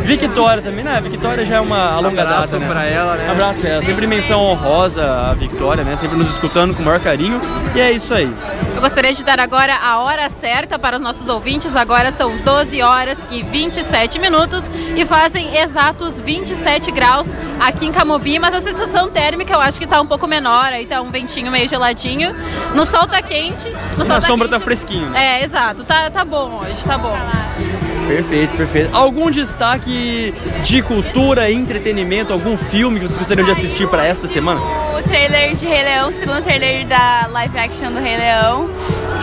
Victória 0.04 0.62
também, 0.62 0.84
né? 0.84 1.00
Victória 1.00 1.44
já 1.44 1.56
é 1.56 1.60
uma 1.60 1.98
longa 2.00 2.22
Abraço 2.22 2.52
data, 2.52 2.58
né? 2.58 2.68
pra 2.68 2.84
ela, 2.84 3.16
né? 3.16 3.30
Abraço 3.30 3.58
pra 3.60 3.70
ela. 3.70 3.82
Sempre 3.82 4.06
menção 4.06 4.40
honrosa 4.40 5.04
a 5.30 5.34
Victória, 5.34 5.82
né? 5.84 5.96
Sempre 5.96 6.16
nos 6.16 6.28
escutando 6.30 6.74
com 6.74 6.82
o 6.82 6.84
maior 6.84 7.00
carinho. 7.00 7.40
E 7.74 7.80
é 7.80 7.90
isso 7.92 8.12
aí. 8.14 8.32
Eu 8.74 8.80
gostaria 8.80 9.12
de 9.12 9.24
dar 9.24 9.40
agora 9.40 9.74
a 9.74 9.98
hora 10.00 10.28
certa 10.28 10.78
para 10.78 10.96
os 10.96 11.02
nossos 11.02 11.28
ouvintes. 11.28 11.74
Agora 11.74 12.12
são 12.12 12.36
12 12.38 12.82
horas 12.82 13.26
e 13.30 13.42
27 13.42 14.18
minutos 14.18 14.70
e 14.94 15.04
fazem 15.06 15.56
exatos 15.56 16.20
27 16.20 16.90
graus 16.92 17.34
aqui 17.58 17.86
em 17.86 17.92
Camobi, 17.92 18.38
mas 18.38 18.54
a 18.54 18.60
sensação 18.60 19.08
térmica 19.08 19.52
eu 19.54 19.60
acho 19.60 19.78
que 19.80 19.86
tá 19.86 20.00
um 20.00 20.06
pouco 20.06 20.26
menor, 20.26 20.66
aí 20.66 20.84
tá 20.86 21.00
um 21.00 21.10
ventinho 21.10 21.50
meio 21.50 21.69
geladinho. 21.69 22.34
No 22.74 22.84
sol 22.84 23.06
tá 23.06 23.22
quente, 23.22 23.69
no 23.96 24.04
sol 24.04 24.08
Na 24.14 24.20
tá 24.20 24.20
sombra 24.20 24.46
quente. 24.46 24.58
tá 24.58 24.64
fresquinho. 24.64 25.06
né? 25.08 25.40
É, 25.40 25.44
exato, 25.44 25.82
tá, 25.84 26.10
tá 26.10 26.24
bom 26.24 26.60
hoje, 26.62 26.84
tá 26.84 26.98
bom. 26.98 27.16
Perfeito, 28.06 28.56
perfeito. 28.56 28.94
Algum 28.94 29.31
destaque 29.31 30.32
de 30.62 30.82
cultura, 30.82 31.50
entretenimento, 31.50 32.32
algum 32.32 32.56
filme 32.56 33.00
que 33.00 33.06
vocês 33.06 33.19
gostariam 33.19 33.44
de 33.44 33.50
assistir 33.50 33.88
para 33.88 34.06
esta 34.06 34.29
semana? 34.29 34.61
O 34.97 35.03
trailer 35.03 35.55
de 35.56 35.67
Rei 35.67 35.82
Leão, 35.82 36.08
o 36.08 36.12
segundo 36.12 36.43
trailer 36.43 36.87
da 36.87 37.26
live 37.31 37.58
action 37.58 37.93
do 37.93 37.99
Rei 37.99 38.17
Leão. 38.17 38.70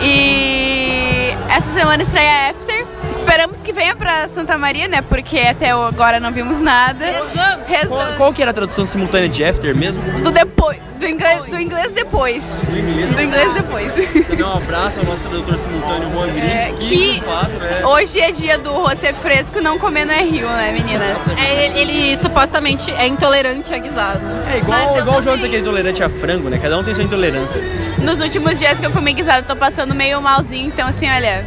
E 0.02 1.32
essa 1.48 1.70
semana 1.72 2.02
estreia 2.02 2.50
After. 2.50 2.93
Esperamos 3.24 3.62
que 3.62 3.72
venha 3.72 3.96
pra 3.96 4.28
Santa 4.28 4.58
Maria, 4.58 4.86
né? 4.86 5.00
Porque 5.00 5.38
até 5.38 5.70
agora 5.70 6.20
não 6.20 6.30
vimos 6.30 6.60
nada. 6.60 7.04
Rezando. 7.06 7.64
Rezando. 7.66 7.88
Qual, 7.88 8.12
qual 8.16 8.32
que 8.34 8.42
era 8.42 8.50
a 8.50 8.54
tradução 8.54 8.84
simultânea 8.84 9.28
de 9.30 9.42
After 9.42 9.74
mesmo? 9.74 10.02
Do 10.22 10.30
depois. 10.30 10.78
Do 11.00 11.08
inglês, 11.08 11.42
do 11.44 11.58
inglês 11.58 11.92
depois. 11.92 12.44
Do 12.68 12.78
inglês. 12.78 13.12
Do 13.12 13.22
inglês 13.22 13.52
depois. 13.54 13.92
Também 14.28 14.44
um 14.46 14.52
abraço 14.52 15.00
ao 15.00 15.06
nosso 15.06 15.24
tradutor 15.26 15.58
simultâneo, 15.58 16.10
Juan 16.12 16.28
Grings, 16.28 16.68
É, 16.68 16.72
que, 16.72 17.14
que 17.14 17.20
fato, 17.24 17.50
né? 17.50 17.82
hoje 17.84 18.20
é 18.20 18.30
dia 18.30 18.58
do 18.58 18.72
rocer 18.72 19.12
fresco, 19.14 19.60
não 19.60 19.78
comer 19.78 20.04
no 20.06 20.12
é 20.12 20.22
rio, 20.22 20.46
né, 20.48 20.70
meninas? 20.72 21.18
É, 21.36 21.64
ele, 21.66 21.80
ele 21.80 22.16
supostamente 22.16 22.90
é 22.92 23.06
intolerante 23.06 23.74
a 23.74 23.78
guisado. 23.78 24.20
É 24.52 24.58
igual, 24.58 24.98
igual 24.98 25.18
o 25.18 25.22
Jonathan 25.22 25.32
também. 25.36 25.50
que 25.50 25.56
é 25.56 25.58
intolerante 25.60 26.02
a 26.02 26.08
frango, 26.08 26.48
né? 26.48 26.58
Cada 26.62 26.78
um 26.78 26.84
tem 26.84 26.94
sua 26.94 27.04
intolerância. 27.04 27.66
Nos 27.98 28.20
últimos 28.20 28.58
dias 28.58 28.78
que 28.78 28.86
eu 28.86 28.90
comi 28.92 29.12
guisado, 29.14 29.46
tô 29.46 29.56
passando 29.56 29.94
meio 29.94 30.20
malzinho, 30.22 30.68
então 30.68 30.86
assim, 30.88 31.10
olha. 31.10 31.44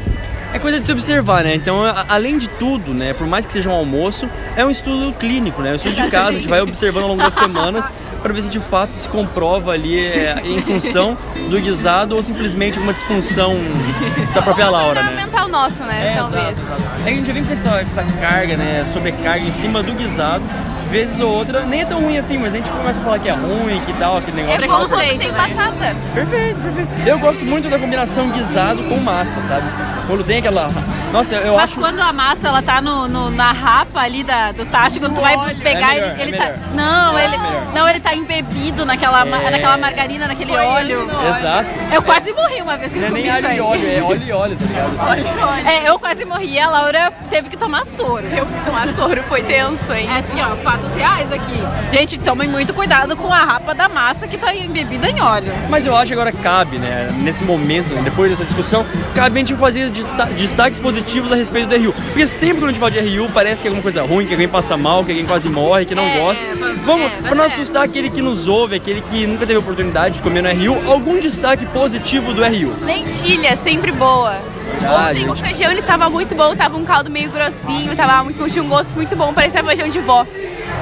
É 0.54 0.60
coisa 0.60 0.80
de 0.80 0.86
se 0.86 0.92
observar, 0.92 1.44
né? 1.44 1.54
Então, 1.54 1.84
a- 1.84 2.06
além 2.10 2.38
de 2.38 2.48
tudo, 2.48 2.94
né? 2.94 3.14
Por 3.14 3.28
mais 3.28 3.46
que 3.46 3.52
seja 3.54 3.70
um 3.70 3.74
almoço, 3.74 4.30
é 4.56 4.66
um 4.66 4.70
estudo 4.72 5.14
clínico, 5.14 5.62
né? 5.62 5.70
É 5.70 5.72
um 5.74 5.76
estudo 5.76 5.94
de 5.96 6.08
casa, 6.10 6.30
a 6.30 6.32
gente 6.34 6.48
vai 6.48 6.62
observando 6.62 7.04
ao 7.04 7.10
longo 7.10 7.22
das 7.22 7.34
semanas 7.34 7.92
para 8.22 8.34
ver 8.34 8.42
se 8.42 8.50
de 8.50 8.60
fato 8.60 8.94
se 8.96 9.08
comprova 9.10 9.72
ali 9.72 10.00
é, 10.00 10.42
em 10.44 10.60
função 10.62 11.18
do 11.50 11.60
guisado 11.60 12.16
ou 12.16 12.24
simplesmente 12.24 12.80
uma 12.80 12.94
disfunção 12.94 13.56
da 14.34 14.42
própria 14.42 14.70
Laura, 14.70 15.02
né? 15.04 15.10
Fundamental 15.10 15.48
nosso, 15.50 15.84
né? 15.84 16.14
É, 16.14 16.16
talvez. 16.18 16.50
exato, 16.58 16.62
exato. 16.82 16.84
É 17.06 17.10
a 17.10 17.14
gente 17.14 17.32
vem 17.32 17.44
com 17.44 17.52
essa, 17.52 17.82
essa 17.82 18.04
carga, 18.20 18.58
né? 18.58 18.86
Sobrecarga 18.92 19.46
em 19.46 19.52
cima 19.52 19.84
do 19.84 19.94
guisado, 19.94 20.44
vezes 20.90 21.20
ou 21.20 21.30
outra, 21.32 21.62
nem 21.66 21.82
é 21.82 21.86
tão 21.86 22.00
ruim 22.02 22.18
assim, 22.18 22.38
mas 22.38 22.54
a 22.54 22.58
gente 22.58 22.70
começa 22.70 23.00
a 23.00 23.04
falar 23.04 23.20
que 23.20 23.28
é 23.30 23.34
ruim, 23.34 23.80
que 23.86 23.94
tal, 23.94 24.18
aquele 24.18 24.40
É 24.42 24.44
negócio. 24.58 24.68
quando 24.68 24.88
preconceito, 24.88 25.20
tem 25.20 25.32
né? 25.32 25.38
batata. 25.56 25.96
Perfeito, 26.14 26.60
perfeito. 26.62 26.90
Eu 27.08 27.20
gosto 27.20 27.46
muito 27.46 27.70
da 27.70 27.78
combinação 27.78 28.30
guisado 28.30 28.82
com 28.86 28.98
massa, 28.98 29.42
sabe? 29.42 29.66
Quando 30.08 30.24
tem 30.24 30.37
aquela. 30.40 30.70
Nossa, 31.12 31.36
eu 31.36 31.54
Mas 31.56 31.64
acho. 31.72 31.80
quando 31.80 32.00
a 32.02 32.12
massa 32.12 32.50
ela 32.50 32.62
tá 32.62 32.82
no, 32.82 33.08
no- 33.08 33.32
na 33.32 33.52
rapa 33.54 34.02
ali 34.02 34.24
da, 34.24 34.52
do 34.52 34.66
tacho, 34.66 35.00
quando 35.00 35.16
tu 35.16 35.22
vai 35.22 35.38
pegar, 35.56 35.96
É 35.96 36.02
melhor, 36.02 36.20
ele, 36.20 36.22
ele 36.24 36.36
é 36.36 36.38
tá. 36.38 36.44
melhor. 36.46 36.60
Não, 36.74 37.18
É 37.18 37.26
ele, 37.26 37.38
melhor. 37.38 37.74
não, 37.74 37.90
ele 37.90 38.00
tá 38.02 38.14
embebido 38.14 38.86
naquela, 38.86 39.22
É. 39.26 39.50
naquela 39.52 39.78
margarina, 39.78 40.28
naquele 40.28 40.52
óleo. 40.56 41.08
Exato. 41.30 41.70
Eu 41.92 42.02
quase 42.04 42.34
morri 42.34 42.62
uma 42.62 42.78
vez 42.78 42.92
que 42.92 43.00
Não 43.00 43.08
eu 43.08 43.08
é 43.08 43.12
comi 43.12 43.24
nem 43.30 43.38
isso 43.38 43.48
aí. 43.48 43.58
e 43.58 43.62
óleo, 43.62 43.88
é 43.90 44.02
óleo 44.04 44.24
e 44.24 44.32
óleo, 44.34 44.58
tá 44.58 44.66
ligado? 44.66 45.12
Assim. 45.62 45.70
É, 45.70 45.90
eu 45.90 45.98
quase 46.00 46.26
morri, 46.26 46.60
a 46.60 46.70
Laura 46.70 47.12
teve 47.30 47.50
que 47.50 47.58
tomar 47.58 47.86
soro. 47.86 48.26
Eu 48.28 48.46
fui 48.46 48.60
tomar 48.66 48.88
soro, 48.90 49.24
foi 49.24 49.42
tenso, 49.44 49.94
hein? 49.94 50.10
É 50.12 50.20
assim, 50.20 50.42
ó, 50.42 50.56
fatos 50.58 50.94
reais 50.94 51.32
aqui. 51.32 51.58
Gente, 51.92 52.20
tomem 52.20 52.48
muito 52.50 52.74
cuidado 52.74 53.16
com 53.16 53.32
a 53.32 53.44
rapa 53.44 53.74
da 53.74 53.88
massa 53.88 54.28
que 54.28 54.38
tá 54.38 54.54
embebida 54.54 55.10
em 55.10 55.22
óleo. 55.22 55.54
Mas 55.70 55.86
eu 55.86 55.96
acho 55.96 56.08
que 56.08 56.14
agora 56.14 56.32
cabe, 56.34 56.78
né, 56.78 57.10
nesse 57.20 57.44
momento, 57.46 57.88
depois 58.04 58.30
dessa 58.30 58.44
discussão, 58.44 58.86
cabe 59.16 59.38
a 59.38 59.40
gente 59.40 59.56
fazer 59.56 59.90
destaques 60.36 60.80
positivos 60.80 61.32
a 61.32 61.36
respeito 61.36 61.68
do 61.70 61.76
RU. 61.76 61.94
Porque 61.94 62.28
sempre 62.28 62.58
quando 62.58 62.66
a 62.66 62.68
gente 62.70 62.80
fala 62.80 62.92
de 62.92 63.00
RU, 63.18 63.30
parece 63.34 63.62
que 63.62 63.68
é 63.68 63.70
alguma 63.70 63.84
coisa 63.84 64.02
ruim, 64.04 64.26
que 64.26 64.34
alguém 64.34 64.48
passa 64.48 64.76
mal, 64.78 65.04
que 65.04 65.12
alguém 65.12 65.26
quase 65.26 65.50
morre, 65.50 65.86
que 65.86 65.96
não 65.96 66.04
É, 66.04 66.20
gosta. 66.20 66.46
mas- 66.60 66.78
Vamos, 66.82 67.06
é, 67.06 67.10
mas 67.16 67.22
pra 67.28 67.36
não 67.36 67.44
é. 67.44 67.48
assustar 67.48 67.84
aquele 67.84 68.10
que 68.10 68.22
nos 68.22 68.48
ouve, 68.48 68.76
aquele 68.76 69.02
que 69.02 69.28
nunca 69.28 69.46
teve 69.46 69.60
oportunidade 69.60 70.16
de 70.16 70.22
comer 70.22 70.42
no 70.42 70.50
RU, 70.50 70.92
algum 70.92 71.20
destaque 71.20 71.66
positivo 71.68 72.34
do 72.34 72.42
RU. 72.44 72.74
Lentilha, 72.84 73.56
sempre 73.56 73.92
boa. 73.92 74.36
Verdade, 74.80 75.22
Ontem 75.22 75.32
o 75.32 75.36
gente. 75.36 75.48
feijão 75.56 75.72
ele 75.72 75.82
tava 75.82 76.10
muito 76.10 76.36
bom, 76.36 76.56
tava 76.56 76.78
um 76.78 76.84
caldo 76.84 77.10
meio 77.10 77.32
grossinho, 77.32 77.96
tava 77.96 78.24
muito, 78.24 78.50
tinha 78.50 78.64
um 78.64 78.68
gosto 78.68 78.96
muito 78.96 79.16
bom, 79.16 79.34
parecia 79.34 79.64
feijão 79.64 79.88
de 79.90 80.00
vó. 80.00 80.26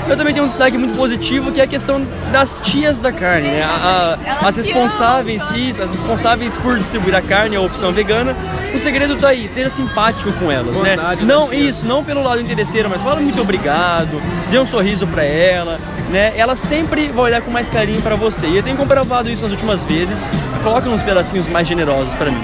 Eu 0.07 0.15
também 0.15 0.33
tenho 0.33 0.43
um 0.45 0.47
destaque 0.47 0.77
muito 0.77 0.95
positivo 0.95 1.51
que 1.51 1.59
é 1.59 1.63
a 1.63 1.67
questão 1.67 2.01
das 2.31 2.59
tias 2.63 2.99
da 2.99 3.11
carne, 3.11 3.47
né? 3.47 3.63
A- 3.63 4.17
a- 4.41 4.47
as 4.47 4.55
responsáveis, 4.57 5.43
isso, 5.55 5.81
as 5.81 5.89
responsáveis 5.91 6.55
por 6.57 6.77
distribuir 6.77 7.15
a 7.15 7.21
carne, 7.21 7.55
a 7.55 7.61
opção 7.61 7.91
vegana. 7.91 8.35
O 8.73 8.77
segredo 8.79 9.15
tá 9.17 9.29
aí, 9.29 9.47
seja 9.47 9.69
simpático 9.69 10.31
com 10.33 10.51
elas, 10.51 10.75
né? 10.81 10.95
Não, 11.25 11.51
isso, 11.51 11.85
não 11.87 12.03
pelo 12.03 12.21
lado 12.21 12.39
interesseiro, 12.39 12.87
mas 12.89 13.01
fala 13.01 13.19
muito 13.19 13.41
obrigado, 13.41 14.21
dê 14.51 14.59
um 14.59 14.65
sorriso 14.67 15.07
pra 15.07 15.23
ela, 15.23 15.79
né? 16.11 16.33
Ela 16.37 16.55
sempre 16.55 17.07
vai 17.07 17.25
olhar 17.25 17.41
com 17.41 17.49
mais 17.49 17.67
carinho 17.69 18.01
pra 18.01 18.15
você. 18.15 18.45
E 18.47 18.57
eu 18.57 18.63
tenho 18.63 18.77
comprovado 18.77 19.29
isso 19.29 19.41
nas 19.43 19.51
últimas 19.51 19.83
vezes. 19.85 20.25
Coloca 20.63 20.87
uns 20.89 21.01
pedacinhos 21.01 21.47
mais 21.47 21.67
generosos 21.67 22.13
pra 22.13 22.29
mim. 22.29 22.41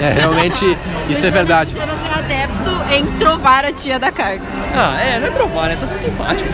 É, 0.00 0.12
realmente, 0.12 0.76
isso 1.08 1.24
é 1.24 1.30
verdade. 1.30 1.74
Adepto 2.26 2.92
em 2.92 3.06
trovar 3.18 3.64
a 3.64 3.72
tia 3.72 3.98
da 3.98 4.10
carne. 4.10 4.42
Ah, 4.74 5.00
é, 5.00 5.20
não 5.20 5.28
é 5.28 5.30
provar, 5.30 5.68
né? 5.68 5.74
É 5.74 5.76
só 5.76 5.86
ser 5.86 5.94
simpático. 5.94 6.50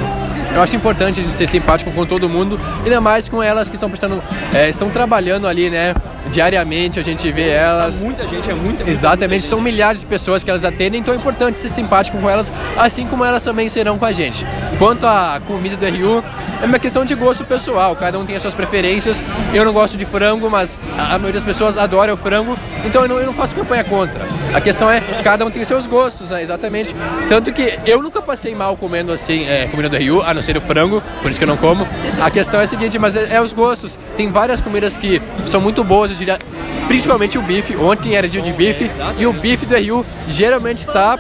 Eu 0.55 0.63
acho 0.63 0.77
importante 0.77 1.19
a 1.19 1.23
gente 1.23 1.33
ser 1.33 1.47
simpático 1.47 1.91
com 1.93 2.05
todo 2.05 2.29
mundo, 2.29 2.61
ainda 2.85 3.01
mais 3.01 3.27
com 3.27 3.43
elas 3.43 3.71
que 3.71 3.77
estão 3.77 3.89
prestando, 3.89 4.23
é, 4.53 4.69
estão 4.69 4.91
trabalhando 4.91 5.49
ali, 5.49 5.71
né? 5.71 5.95
Diariamente 6.31 7.01
a 7.01 7.03
gente 7.03 7.31
vê 7.33 7.49
elas. 7.49 8.03
Muita 8.03 8.29
gente, 8.29 8.51
é 8.51 8.55
muita 8.55 8.89
Exatamente, 8.89 9.45
são 9.45 9.61
milhares 9.61 10.01
de 10.01 10.07
pessoas 10.07 10.45
que 10.45 10.51
elas 10.51 10.65
atendem, 10.65 11.01
então 11.01 11.15
é 11.15 11.17
importante 11.17 11.59
ser 11.59 11.71
simpático 11.71 12.19
com 12.19 12.29
elas, 12.29 12.53
assim 12.77 13.07
como 13.07 13.25
elas 13.25 13.43
também 13.43 13.69
serão 13.69 13.99
com 13.99 14.05
a 14.05 14.13
gente. 14.13 14.47
Quanto 14.79 15.07
à 15.07 15.41
comida 15.47 15.75
do 15.75 15.87
RU, 15.87 16.23
é 16.63 16.67
uma 16.67 16.79
questão 16.79 17.05
de 17.05 17.15
gosto 17.15 17.45
pessoal, 17.45 17.97
cada 17.97 18.19
um 18.19 18.27
tem 18.27 18.37
as 18.37 18.43
suas 18.43 18.55
preferências. 18.55 19.25
Eu 19.55 19.65
não 19.65 19.73
gosto 19.73 19.97
de 19.97 20.05
frango, 20.05 20.51
mas 20.51 20.79
a 20.99 21.15
a 21.15 21.19
maioria 21.19 21.33
das 21.33 21.45
pessoas 21.45 21.77
adora 21.79 22.13
o 22.13 22.17
frango, 22.17 22.57
então 22.85 23.03
eu 23.03 23.09
não, 23.09 23.19
eu 23.19 23.27
não 23.27 23.35
faço 23.35 23.55
campanha 23.55 23.85
contra. 23.85 24.27
A 24.55 24.61
questão 24.61 24.91
é, 24.91 25.01
cada 25.23 25.45
um 25.47 25.51
tem 25.51 25.65
seus 25.65 25.87
gostos, 25.87 26.31
né? 26.31 26.43
Exatamente. 26.43 26.95
Tanto 27.29 27.53
que 27.53 27.79
eu 27.87 28.03
nunca 28.03 28.21
passei 28.21 28.55
mal 28.55 28.77
comendo 28.77 29.13
assim, 29.13 29.49
é, 29.49 29.67
comida 29.67 29.89
do 29.89 29.97
RU, 29.97 30.23
a 30.23 30.35
não 30.35 30.43
ser 30.43 30.57
o 30.57 30.61
frango, 30.61 31.03
por 31.23 31.31
isso 31.31 31.41
que 31.41 31.45
eu 31.45 31.49
não 31.49 31.57
como. 31.57 31.87
A 32.21 32.31
questão 32.31 32.61
é 32.61 32.65
a 32.65 32.67
seguinte, 32.67 32.99
mas 32.99 33.17
é, 33.17 33.37
é 33.37 33.41
os 33.41 33.53
gostos. 33.53 33.99
Tem 34.17 34.29
várias 34.29 34.61
comidas 34.61 34.97
que 34.97 35.23
são 35.47 35.61
muito 35.61 35.83
boas, 35.83 36.11
eu 36.11 36.17
diria, 36.17 36.39
principalmente 36.87 37.39
o 37.39 37.43
bife. 37.43 37.77
Ontem 37.77 38.15
era 38.15 38.29
dia 38.29 38.43
de 38.43 38.53
bife 38.53 38.91
e 39.17 39.27
o 39.27 39.33
bife 39.33 39.65
do 39.65 39.75
RU 39.75 40.05
geralmente 40.29 40.79
está 40.79 41.19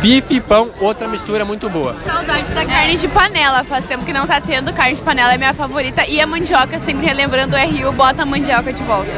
bife 0.00 0.34
e 0.34 0.40
pão, 0.40 0.70
outra 0.80 1.08
mistura 1.08 1.44
muito 1.44 1.68
boa. 1.68 1.96
Saudades 2.04 2.54
da 2.54 2.64
carne 2.64 2.96
de 2.96 3.08
panela, 3.08 3.64
faz 3.64 3.84
tempo 3.84 4.04
que 4.04 4.12
não 4.12 4.26
tá 4.26 4.40
tendo, 4.40 4.72
carne 4.72 4.94
de 4.94 5.02
panela 5.02 5.32
é 5.32 5.38
minha 5.38 5.54
favorita. 5.54 6.06
E 6.06 6.20
a 6.20 6.26
mandioca, 6.26 6.78
sempre 6.78 7.06
relembrando 7.06 7.56
o 7.56 7.58
RU, 7.58 7.92
bota 7.92 8.22
a 8.22 8.26
mandioca 8.26 8.72
de 8.72 8.82
volta. 8.82 9.10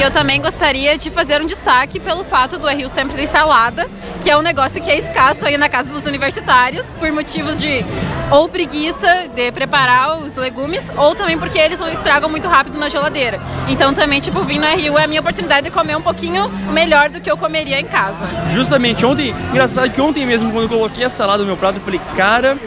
E 0.00 0.02
eu 0.02 0.10
também 0.10 0.40
gostaria 0.40 0.96
de 0.96 1.10
fazer 1.10 1.42
um 1.42 1.46
destaque 1.46 2.00
pelo 2.00 2.24
fato 2.24 2.58
do 2.58 2.66
RU 2.66 2.88
sempre 2.88 3.16
ter 3.16 3.26
salada, 3.26 3.86
que 4.20 4.30
é 4.30 4.36
um 4.36 4.42
negócio 4.42 4.82
que 4.82 4.90
é 4.90 4.98
escasso 4.98 5.46
aí 5.46 5.56
na 5.56 5.68
casa 5.68 5.90
dos 5.90 6.04
universitários, 6.04 6.94
por 6.94 7.10
motivos 7.10 7.60
de 7.60 7.84
ou 8.30 8.48
preguiça 8.48 9.28
de 9.34 9.50
preparar 9.50 10.18
os 10.18 10.36
legumes, 10.36 10.92
ou 10.96 11.14
também 11.14 11.38
porque 11.38 11.58
eles 11.58 11.80
não 11.80 11.88
estragam 11.88 12.28
muito 12.28 12.46
rápido 12.46 12.78
na 12.78 12.88
geladeira. 12.88 13.40
Então 13.68 13.92
também, 13.94 14.20
tipo, 14.20 14.42
vir 14.44 14.58
no 14.58 14.66
RU 14.66 14.98
é 14.98 15.04
a 15.04 15.06
minha 15.06 15.20
oportunidade 15.20 15.64
de 15.64 15.70
comer 15.70 15.96
um 15.96 16.02
pouquinho 16.02 16.48
melhor 16.72 17.08
do 17.08 17.20
que 17.20 17.30
eu 17.30 17.36
comeria 17.36 17.80
em 17.80 17.86
casa. 17.86 18.28
Justamente 18.50 19.04
ontem, 19.04 19.34
engraçado 19.50 19.90
que 19.90 20.00
ontem 20.00 20.26
mesmo, 20.26 20.52
quando 20.52 20.64
eu 20.64 20.68
coloquei 20.68 21.04
a 21.04 21.10
salada 21.10 21.42
no 21.42 21.46
meu 21.46 21.56
prato, 21.56 21.78
eu 21.78 21.82
falei, 21.82 22.00
cara, 22.16 22.58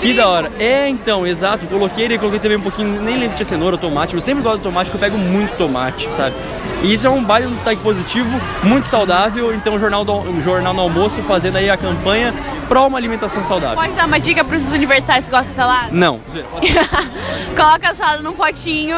que 0.00 0.12
da 0.12 0.28
hora. 0.28 0.52
É, 0.58 0.88
então, 0.88 1.26
exato, 1.26 1.66
coloquei 1.66 2.04
ele, 2.04 2.18
coloquei 2.18 2.40
também 2.40 2.58
um 2.58 2.62
pouquinho, 2.62 3.00
nem 3.02 3.14
lembro 3.14 3.30
se 3.30 3.36
tinha 3.36 3.46
cenoura 3.46 3.76
ou 3.76 3.80
tomate, 3.80 4.14
eu 4.14 4.20
sempre 4.20 4.42
gosto 4.42 4.58
de 4.58 4.62
tomate, 4.64 4.90
porque 4.90 5.04
eu 5.04 5.10
pego 5.10 5.22
muito 5.22 5.56
tomate, 5.56 6.12
sabe? 6.12 6.34
E 6.82 6.92
isso 6.92 7.06
é 7.06 7.10
um 7.10 7.22
baita 7.24 7.48
um 7.48 7.52
destaque 7.52 7.80
positivo, 7.80 8.28
muito 8.62 8.84
saudável, 8.84 9.52
então 9.52 9.74
o 9.74 9.78
Jornal 9.78 10.04
do, 10.04 10.12
o 10.12 10.40
Jornal 10.40 10.74
do 10.74 10.80
Almoço 10.80 10.97
fazendo 11.26 11.56
aí 11.56 11.70
a 11.70 11.76
campanha 11.76 12.34
para 12.68 12.80
uma 12.82 12.98
alimentação 12.98 13.42
saudável. 13.44 13.76
Pode 13.76 13.92
dar 13.92 14.06
uma 14.06 14.18
dica 14.18 14.44
pros 14.44 14.70
universitários 14.72 15.24
que 15.24 15.30
gostam 15.30 15.48
de 15.48 15.54
salada? 15.54 15.88
Não. 15.90 16.20
Coloca 17.56 17.90
a 17.90 17.94
salada 17.94 18.22
num 18.22 18.32
potinho, 18.32 18.96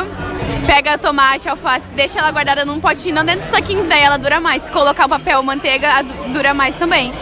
pega 0.66 0.99
tomate, 0.99 1.49
alface, 1.49 1.87
deixa 1.95 2.19
ela 2.19 2.30
guardada 2.30 2.64
num 2.64 2.80
potinho, 2.80 3.14
não 3.14 3.25
dentro 3.25 3.47
do 3.47 3.50
saquinho, 3.50 3.85
daí 3.85 4.02
ela 4.02 4.16
dura 4.16 4.40
mais. 4.40 4.62
Se 4.62 4.71
colocar 4.71 5.07
o 5.07 5.09
papel, 5.09 5.42
manteiga, 5.42 6.02
dura 6.33 6.54
mais 6.54 6.75
também. 6.75 7.12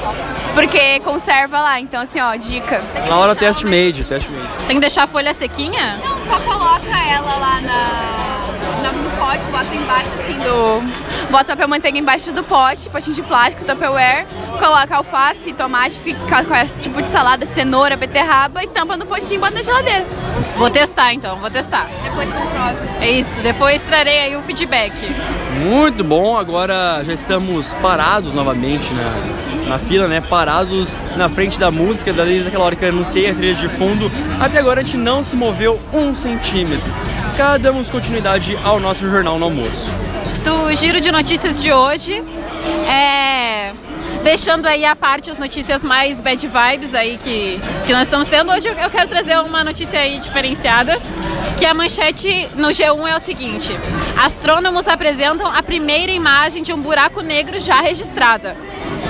Porque 0.55 1.01
conserva 1.01 1.61
lá, 1.61 1.81
então 1.81 2.01
assim, 2.03 2.21
ó, 2.21 2.35
dica. 2.35 2.83
Na 3.09 3.17
hora 3.17 3.35
test 3.35 3.63
made, 3.65 4.05
test 4.05 4.29
made. 4.29 4.49
Tem 4.67 4.77
que 4.77 4.81
deixar 4.81 5.05
a 5.05 5.07
folha 5.07 5.33
sequinha? 5.35 6.01
Não, 6.03 6.27
só 6.27 6.41
coloca 6.41 6.99
ela 7.09 7.37
lá 7.37 7.61
na, 7.61 8.38
na- 8.83 8.93
no 8.93 9.11
pote, 9.11 9.45
bota 9.51 9.75
embaixo 9.75 10.11
assim 10.15 10.39
do. 10.39 11.09
Bota 11.31 11.53
papel 11.53 11.69
manteiga 11.69 11.99
embaixo 11.99 12.33
do 12.33 12.43
pote, 12.43 12.89
potinho 12.89 13.15
de 13.15 13.23
plástico, 13.23 13.65
tupperware, 13.65 14.27
coloca 14.59 14.97
alface, 14.97 15.53
tomate, 15.53 15.99
esse 16.65 16.81
tipo 16.83 17.03
de 17.03 17.09
salada, 17.11 17.45
cenoura, 17.45 17.97
beterraba 17.97 18.63
e 18.63 18.67
tampa 18.67 18.97
no 18.97 19.05
potinho 19.05 19.35
e 19.35 19.39
bota 19.39 19.55
na 19.57 19.63
geladeira. 19.63 20.07
Vou 20.57 20.71
testar 20.71 21.13
então, 21.13 21.37
vou 21.37 21.51
testar. 21.51 21.87
Depois 22.03 22.33
comprova. 22.33 22.77
É 23.01 23.11
isso, 23.11 23.41
depois 23.43 23.83
trarei 23.83 24.19
aí 24.21 24.37
o 24.37 24.43
feedback. 24.43 24.93
Muito 25.65 26.03
bom, 26.03 26.37
agora 26.39 27.03
já 27.05 27.13
estamos 27.13 27.75
parados 27.75 28.33
novamente 28.33 28.93
na, 28.95 29.69
na 29.69 29.79
fila, 29.79 30.07
né? 30.09 30.21
Parados 30.23 30.99
na 31.17 31.29
frente 31.29 31.59
da 31.59 31.71
música, 31.71 32.13
desde 32.13 32.49
aquela 32.49 32.65
hora 32.65 32.75
que 32.77 32.85
eu 32.85 32.89
anunciei 32.89 33.31
a 33.31 33.35
trilha 33.35 33.55
de 33.55 33.69
fundo. 33.69 34.11
Até 34.41 34.59
agora 34.59 34.81
a 34.81 34.85
gente 34.85 34.97
não 34.97 35.23
se 35.23 35.37
moveu 35.37 35.79
um 35.93 36.15
centímetro. 36.15 36.89
Cá 37.39 37.57
damos 37.57 37.89
continuidade 37.89 38.59
ao 38.65 38.79
nosso 38.81 39.09
Jornal 39.09 39.39
no 39.39 39.45
Almoço. 39.47 39.87
do 40.45 40.75
giro 40.75 41.01
de 41.01 41.11
notícias 41.13 41.63
de 41.63 41.73
hoje. 41.73 42.23
É, 42.89 43.73
deixando 44.25 44.67
aí 44.67 44.85
à 44.85 44.95
parte 44.97 45.31
as 45.31 45.39
notícias 45.39 45.85
mais 45.85 46.21
bad 46.21 46.47
vibes 46.47 46.95
aí 46.95 47.17
que, 47.19 47.61
que 47.87 47.93
nós 47.93 48.03
estamos 48.03 48.27
tendo. 48.27 48.51
Hoje 48.53 48.69
eu- 48.69 48.91
quero 48.91 49.09
trazer 49.09 49.39
uma 49.39 49.63
notícia 49.63 50.01
aí 50.01 50.19
diferenciada, 50.19 50.99
que 51.57 51.65
a 51.65 51.73
manchete 51.75 52.49
no 52.57 52.69
G1 52.69 53.07
é 53.09 53.17
o 53.17 53.21
seguinte: 53.21 53.73
astrônomos 54.21 54.89
apresentam 54.89 55.47
a 55.47 55.63
primeira 55.63 56.11
imagem 56.13 56.63
de 56.65 56.73
um 56.73 56.81
buraco 56.81 57.21
negro 57.21 57.59
já 57.61 57.81
registrada. 57.81 58.57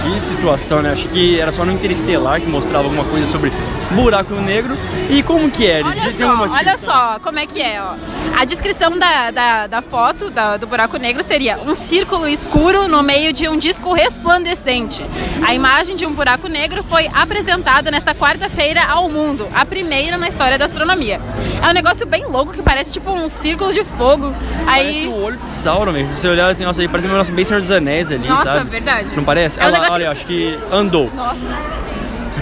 Que 0.03 0.21
situação, 0.21 0.83
né? 0.83 0.93
Acho 0.93 1.09
que 1.09 1.41
era 1.41 1.51
só 1.51 1.65
no 1.65 1.73
Interestelar 1.73 2.41
que 2.41 2.47
mostrava 2.47 2.85
alguma 2.85 3.05
coisa 3.05 3.27
sobre 3.27 3.51
buraco 3.93 4.35
negro. 4.35 4.77
E 5.11 5.23
como 5.23 5.51
que 5.51 5.67
é? 5.67 5.83
Olha 5.83 6.11
só, 6.13 6.43
olha 6.53 6.77
só 6.77 7.19
como 7.21 7.39
é 7.39 7.47
que 7.47 7.61
é, 7.63 7.81
ó. 7.83 7.95
A 8.39 8.45
descrição 8.45 8.97
da, 8.99 9.31
da, 9.31 9.67
da 9.67 9.83
foto 9.83 10.31
da- 10.31 10.57
do 10.59 10.67
buraco 10.67 10.97
negro 10.99 11.23
seria 11.23 11.59
um 11.59 11.75
círculo 11.75 12.29
escuro 12.29 12.87
no 12.87 13.03
meio 13.03 13.33
de 13.33 13.49
um 13.49 13.57
disco 13.57 13.93
resplandecente. 13.95 15.05
A 15.45 15.55
imagem 15.55 15.97
de 15.97 16.07
um 16.07 16.13
buraco 16.13 16.47
negro 16.47 16.85
foi 16.85 17.09
apresentada 17.13 17.91
nesta 17.91 18.15
quarta-feira 18.15 18.85
ao 18.85 19.09
mundo, 19.09 19.49
a 19.55 19.65
primeira 19.65 20.17
na 20.19 20.29
história 20.29 20.59
da 20.59 20.67
astronomia. 20.67 21.21
É 21.63 21.67
um 21.67 21.73
negócio 21.73 22.07
bem 22.07 22.27
louco 22.27 22.53
que 22.53 22.63
parece 22.63 22.93
tipo 22.93 23.11
um 23.11 23.29
círculo 23.29 23.73
de 23.73 23.83
fogo. 23.83 24.35
Parece 24.65 25.01
Aí. 25.01 25.07
o 25.09 25.15
olho 25.23 25.37
de 25.39 25.45
Sauron 25.45 25.93
mesmo. 25.93 26.11
Se 26.15 26.21
você 26.23 26.29
olhar 26.29 26.49
assim, 26.49 26.65
nossa, 26.65 26.81
aí 26.83 26.87
parece 26.89 27.09
um 27.09 27.13
negócio 27.13 27.35
bem 27.35 27.45
Senhor 27.45 27.61
dos 27.61 27.71
Anéis 27.71 28.13
ali, 28.13 28.29
Nossa, 28.29 28.45
sabe? 28.45 28.71
verdade. 28.71 29.09
Não 29.17 29.25
parece? 29.25 29.59
É 29.59 29.65
um 29.65 29.67
olha, 29.69 29.79
lá, 29.79 29.91
olha, 29.91 30.05
que- 30.05 30.11
acho 30.13 30.27
que 30.27 30.59
andou. 30.71 31.11
Nossa. 31.15 31.41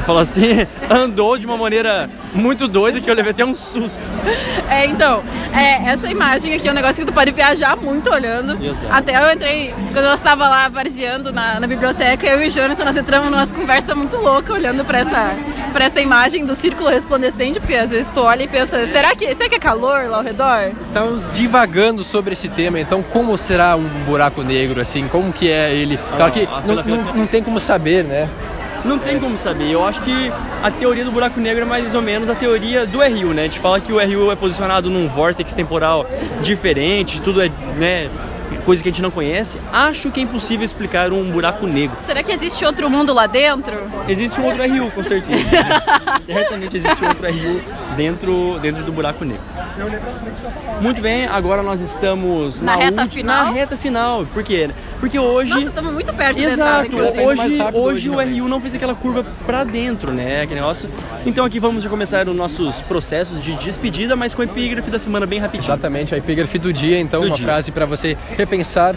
Fala 0.07 0.23
assim, 0.23 0.65
andou 0.89 1.37
de 1.37 1.45
uma 1.47 1.57
maneira 1.57 2.09
muito 2.33 2.69
doida 2.69 3.01
que 3.01 3.11
eu 3.11 3.15
levei 3.15 3.33
até 3.33 3.45
um 3.45 3.53
susto. 3.53 4.01
É, 4.71 4.87
então, 4.87 5.23
é, 5.53 5.91
essa 5.91 6.09
imagem 6.09 6.55
aqui 6.55 6.69
é 6.69 6.71
um 6.71 6.75
negócio 6.75 7.05
que 7.05 7.11
tu 7.11 7.13
pode 7.13 7.33
viajar 7.33 7.77
muito 7.77 8.09
olhando. 8.09 8.57
Exato. 8.65 8.93
Até 8.93 9.21
eu 9.21 9.33
entrei, 9.33 9.75
quando 9.93 10.05
nós 10.05 10.21
estava 10.21 10.49
lá 10.49 10.69
varzeando 10.69 11.33
na, 11.33 11.59
na 11.59 11.67
biblioteca, 11.67 12.25
eu 12.25 12.41
e 12.41 12.47
o 12.47 12.51
Jonathan, 12.51 12.85
nós 12.85 12.97
entramos 12.97 13.31
numa 13.31 13.47
conversa 13.49 13.97
muito 13.97 14.17
louca 14.17 14.53
olhando 14.53 14.85
para 14.85 15.01
essa, 15.01 15.37
pra 15.73 15.87
essa 15.87 16.01
imagem 16.01 16.47
do 16.47 16.55
círculo 16.55 16.89
resplandecente, 16.89 17.59
porque 17.59 17.75
às 17.75 17.91
vezes 17.91 18.09
tu 18.09 18.21
olha 18.21 18.45
e 18.45 18.49
pensa, 18.49 18.87
será 18.87 19.13
que, 19.17 19.35
será 19.35 19.49
que 19.49 19.57
é 19.57 19.59
calor 19.59 20.09
lá 20.09 20.19
ao 20.19 20.23
redor? 20.23 20.73
Estamos 20.81 21.25
divagando 21.33 22.05
sobre 22.05 22.35
esse 22.35 22.49
tema, 22.49 22.79
então 22.79 23.03
como 23.03 23.37
será 23.37 23.75
um 23.75 23.89
buraco 24.05 24.43
negro, 24.43 24.81
assim, 24.81 25.09
como 25.09 25.33
que 25.33 25.51
é 25.51 25.75
ele? 25.75 25.99
Então 26.15 26.27
aqui 26.27 26.49
ah, 26.49 26.63
não, 26.65 26.77
não, 26.77 27.15
não 27.15 27.27
tem 27.27 27.43
como 27.43 27.59
saber, 27.59 28.05
né? 28.05 28.29
Não 28.87 28.99
tem 28.99 29.19
como 29.19 29.37
saber. 29.37 29.71
Eu 29.71 29.85
acho 29.85 30.01
que 30.03 30.33
a 30.63 30.71
teoria 30.71 31.05
do 31.05 31.11
buraco 31.11 31.41
negro 31.41 31.63
é 31.63 31.65
mais 31.67 31.95
ou 31.95 32.03
menos 32.03 32.31
a 32.31 32.35
teoria 32.35 32.87
do 32.87 32.99
RU, 32.99 33.35
né? 33.35 33.43
A 33.43 33.45
gente 33.45 33.59
fala 33.59 33.81
que 33.81 33.93
o 33.93 33.99
RU 33.99 34.31
é 34.31 34.37
posicionado 34.37 34.89
num 34.89 35.09
vórtex 35.09 35.55
temporal 35.55 36.09
diferente, 36.41 37.21
tudo 37.21 37.43
é, 37.43 37.51
né, 37.77 38.09
coisa 38.65 38.83
que 38.83 38.89
a 38.89 38.93
gente 38.93 39.03
não 39.03 39.11
conhece, 39.11 39.61
acho 39.73 40.11
que 40.11 40.21
é 40.21 40.23
impossível 40.23 40.65
explicar 40.65 41.13
um 41.13 41.31
buraco 41.31 41.67
negro. 41.67 41.97
Será 42.01 42.23
que 42.23 42.33
existe 42.33 42.65
outro 42.65 42.89
mundo 42.91 43.13
lá 43.15 43.27
dentro? 43.27 43.77
Existe 44.09 44.41
um 44.41 44.45
outro 44.45 44.63
RU, 44.67 44.91
com 44.91 45.03
certeza. 45.03 45.51
Certamente 46.21 46.77
existe 46.77 47.05
outro 47.05 47.27
RU 47.29 47.61
dentro, 47.97 48.59
dentro 48.61 48.83
do 48.83 48.93
buraco 48.93 49.25
negro. 49.25 49.43
Muito 50.81 51.01
bem, 51.01 51.27
agora 51.27 51.63
nós 51.63 51.81
estamos 51.81 52.61
Na 52.61 52.77
reta 52.77 53.03
ulti- 53.03 53.15
final? 53.17 53.45
Na 53.47 53.51
reta 53.51 53.77
final. 53.77 54.27
Por 54.27 54.43
quê? 54.43 54.71
Porque 55.01 55.19
hoje. 55.19 55.51
Nossa, 55.53 55.67
estamos 55.67 55.93
muito 55.93 56.13
perto 56.13 56.39
Exato, 56.39 56.87
entrada, 56.87 56.87
inclusive. 56.87 57.25
mais 57.25 57.41
hoje, 57.41 57.63
hoje 57.63 58.11
hoje, 58.11 58.11
o. 58.11 58.43
RU 58.45 58.49
não 58.49 58.61
fez 58.61 58.75
aquela 58.75 58.95
curva 58.95 59.25
pra 59.47 59.65
dentro, 59.65 60.13
né? 60.13 60.43
Aquele 60.43 60.61
negócio. 60.61 60.89
Então 61.25 61.45
aqui 61.45 61.59
vamos 61.61 61.83
já 61.85 61.91
começar 61.91 62.29
os 62.29 62.37
nossos 62.37 62.81
processos 62.83 63.41
de 63.41 63.55
despedida, 63.57 64.17
mas 64.17 64.33
com 64.35 64.41
o 64.43 64.45
epígrafe 64.45 64.91
da 64.91 64.99
semana 64.99 65.27
bem 65.27 65.39
rapidinho. 65.39 65.67
Exatamente, 65.71 66.15
a 66.15 66.19
epígrafe 66.19 66.59
do 66.59 66.73
dia, 66.73 66.99
então, 66.99 67.21
Do 67.23 67.29
uma 67.29 67.37
dia. 67.37 67.45
frase 67.47 67.71
para 67.73 67.85
você 67.87 68.17
repensar. 68.37 68.95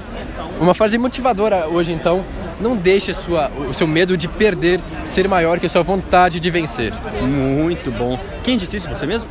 Uma 0.60 0.74
frase 0.74 0.98
motivadora 0.98 1.68
hoje, 1.68 1.92
então. 1.92 2.24
Não 2.60 2.76
deixe 2.76 3.14
sua, 3.14 3.50
o 3.70 3.74
seu 3.74 3.88
medo 3.88 4.18
de 4.18 4.28
perder 4.28 4.82
ser 5.06 5.30
maior 5.30 5.60
que 5.60 5.66
a 5.66 5.70
sua 5.70 5.82
vontade 5.82 6.42
de 6.42 6.52
vencer. 6.52 6.94
Muito 7.22 7.90
bom. 7.90 8.20
Quem 8.44 8.58
disse 8.58 8.76
isso? 8.76 8.90
Você 8.90 9.06
mesmo? 9.06 9.30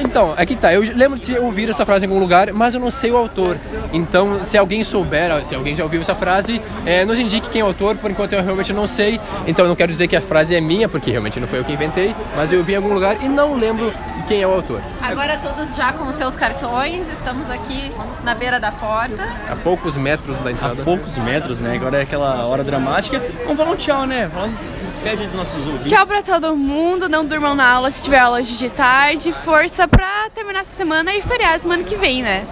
Então, 0.00 0.34
aqui 0.36 0.56
tá. 0.56 0.72
Eu 0.72 0.80
lembro 0.94 1.18
de 1.18 1.38
ouvir 1.38 1.68
essa 1.70 1.84
frase 1.86 2.04
em 2.04 2.08
algum 2.08 2.20
lugar, 2.20 2.52
mas 2.52 2.74
eu 2.74 2.80
não 2.80 2.90
sei 2.90 3.10
o 3.10 3.16
autor. 3.16 3.56
Então, 3.92 4.44
se 4.44 4.56
alguém 4.58 4.82
souber, 4.82 5.44
se 5.44 5.54
alguém 5.54 5.74
já 5.74 5.84
ouviu 5.84 6.00
essa 6.00 6.14
frase, 6.14 6.60
é, 6.84 7.04
nos 7.04 7.18
indique 7.18 7.48
quem 7.50 7.60
é 7.60 7.64
o 7.64 7.68
autor. 7.68 7.96
Por 7.96 8.10
enquanto, 8.10 8.32
eu 8.32 8.42
realmente 8.42 8.72
não 8.72 8.86
sei. 8.86 9.20
Então, 9.46 9.64
eu 9.64 9.68
não 9.68 9.76
quero 9.76 9.90
dizer 9.92 10.08
que 10.08 10.16
a 10.16 10.20
frase 10.20 10.54
é 10.54 10.60
minha, 10.60 10.88
porque 10.88 11.10
realmente 11.10 11.38
não 11.40 11.48
foi 11.48 11.58
eu 11.60 11.64
que 11.64 11.72
inventei, 11.72 12.14
mas 12.36 12.52
eu 12.52 12.62
vi 12.64 12.72
em 12.72 12.76
algum 12.76 12.92
lugar 12.92 13.22
e 13.22 13.28
não 13.28 13.54
lembro 13.54 13.92
quem 14.28 14.42
é 14.42 14.46
o 14.46 14.52
autor. 14.52 14.82
Agora 15.00 15.38
todos 15.38 15.76
já 15.76 15.92
com 15.92 16.04
os 16.08 16.14
seus 16.16 16.34
cartões, 16.34 17.06
estamos 17.12 17.48
aqui 17.48 17.92
na 18.24 18.34
beira 18.34 18.58
da 18.58 18.72
porta. 18.72 19.22
A 19.48 19.54
poucos 19.54 19.96
metros 19.96 20.40
da 20.40 20.50
A 20.50 20.52
entrada. 20.52 20.82
poucos 20.82 21.16
metros, 21.18 21.60
né? 21.60 21.76
Agora 21.76 21.98
é 21.98 22.02
aquela 22.02 22.44
hora 22.44 22.64
dramática. 22.64 23.22
Vamos 23.44 23.56
falar 23.56 23.70
um 23.70 23.76
tchau, 23.76 24.04
né? 24.04 24.28
Fala- 24.34 24.48
Se 24.72 24.84
despede 24.84 25.22
aí 25.22 25.28
dos 25.28 25.36
nossos 25.36 25.64
ouvintes. 25.66 25.90
Tchau 25.92 26.04
pra 26.08 26.22
todo 26.24 26.56
mundo, 26.56 27.08
não 27.08 27.24
durmam 27.24 27.54
na 27.54 27.68
aula 27.70 27.88
se 27.90 28.02
tiver 28.02 28.18
aula 28.18 28.38
hoje 28.38 28.56
de 28.58 28.68
tarde. 28.68 29.32
Força 29.32 29.75
pra 29.88 30.28
terminar 30.32 30.60
essa 30.60 30.74
semana 30.76 31.12
e 31.12 31.20
feriar 31.20 31.58
semana 31.58 31.82
que 31.82 31.96
vem, 31.96 32.22
né? 32.22 32.46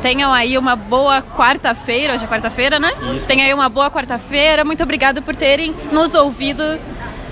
Tenham 0.00 0.32
aí 0.32 0.56
uma 0.58 0.74
boa 0.76 1.20
quarta-feira, 1.22 2.14
hoje 2.14 2.24
é 2.24 2.28
quarta-feira, 2.28 2.78
né? 2.78 2.90
Isso. 3.14 3.26
Tenham 3.26 3.44
aí 3.46 3.52
uma 3.54 3.68
boa 3.68 3.90
quarta-feira. 3.90 4.64
Muito 4.64 4.82
obrigada 4.82 5.20
por 5.20 5.34
terem 5.34 5.74
nos 5.92 6.14
ouvido 6.14 6.62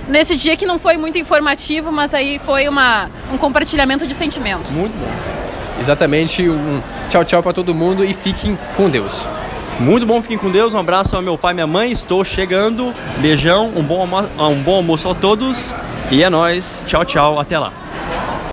nesse 0.08 0.36
dia 0.36 0.56
que 0.56 0.66
não 0.66 0.78
foi 0.78 0.96
muito 0.96 1.18
informativo, 1.18 1.90
mas 1.92 2.12
aí 2.14 2.38
foi 2.44 2.68
uma, 2.68 3.10
um 3.32 3.38
compartilhamento 3.38 4.06
de 4.06 4.14
sentimentos. 4.14 4.72
Muito 4.76 4.96
bom. 4.96 5.08
Exatamente, 5.80 6.48
um 6.48 6.80
tchau, 7.08 7.24
tchau 7.24 7.42
para 7.42 7.52
todo 7.52 7.74
mundo 7.74 8.04
e 8.04 8.14
fiquem 8.14 8.58
com 8.76 8.88
Deus. 8.88 9.20
Muito 9.78 10.06
bom, 10.06 10.22
fiquem 10.22 10.38
com 10.38 10.50
Deus. 10.50 10.72
Um 10.72 10.78
abraço 10.78 11.16
ao 11.16 11.22
meu 11.22 11.36
pai 11.36 11.52
e 11.52 11.54
minha 11.54 11.66
mãe. 11.66 11.90
Estou 11.90 12.24
chegando. 12.24 12.94
Beijão, 13.18 13.72
um 13.74 13.82
bom, 13.82 14.00
almo- 14.00 14.28
um 14.38 14.62
bom 14.62 14.76
almoço 14.76 15.08
a 15.10 15.14
todos. 15.14 15.74
E 16.12 16.22
é 16.22 16.30
nóis. 16.30 16.84
Tchau, 16.86 17.04
tchau. 17.04 17.40
Até 17.40 17.58
lá. 17.58 17.72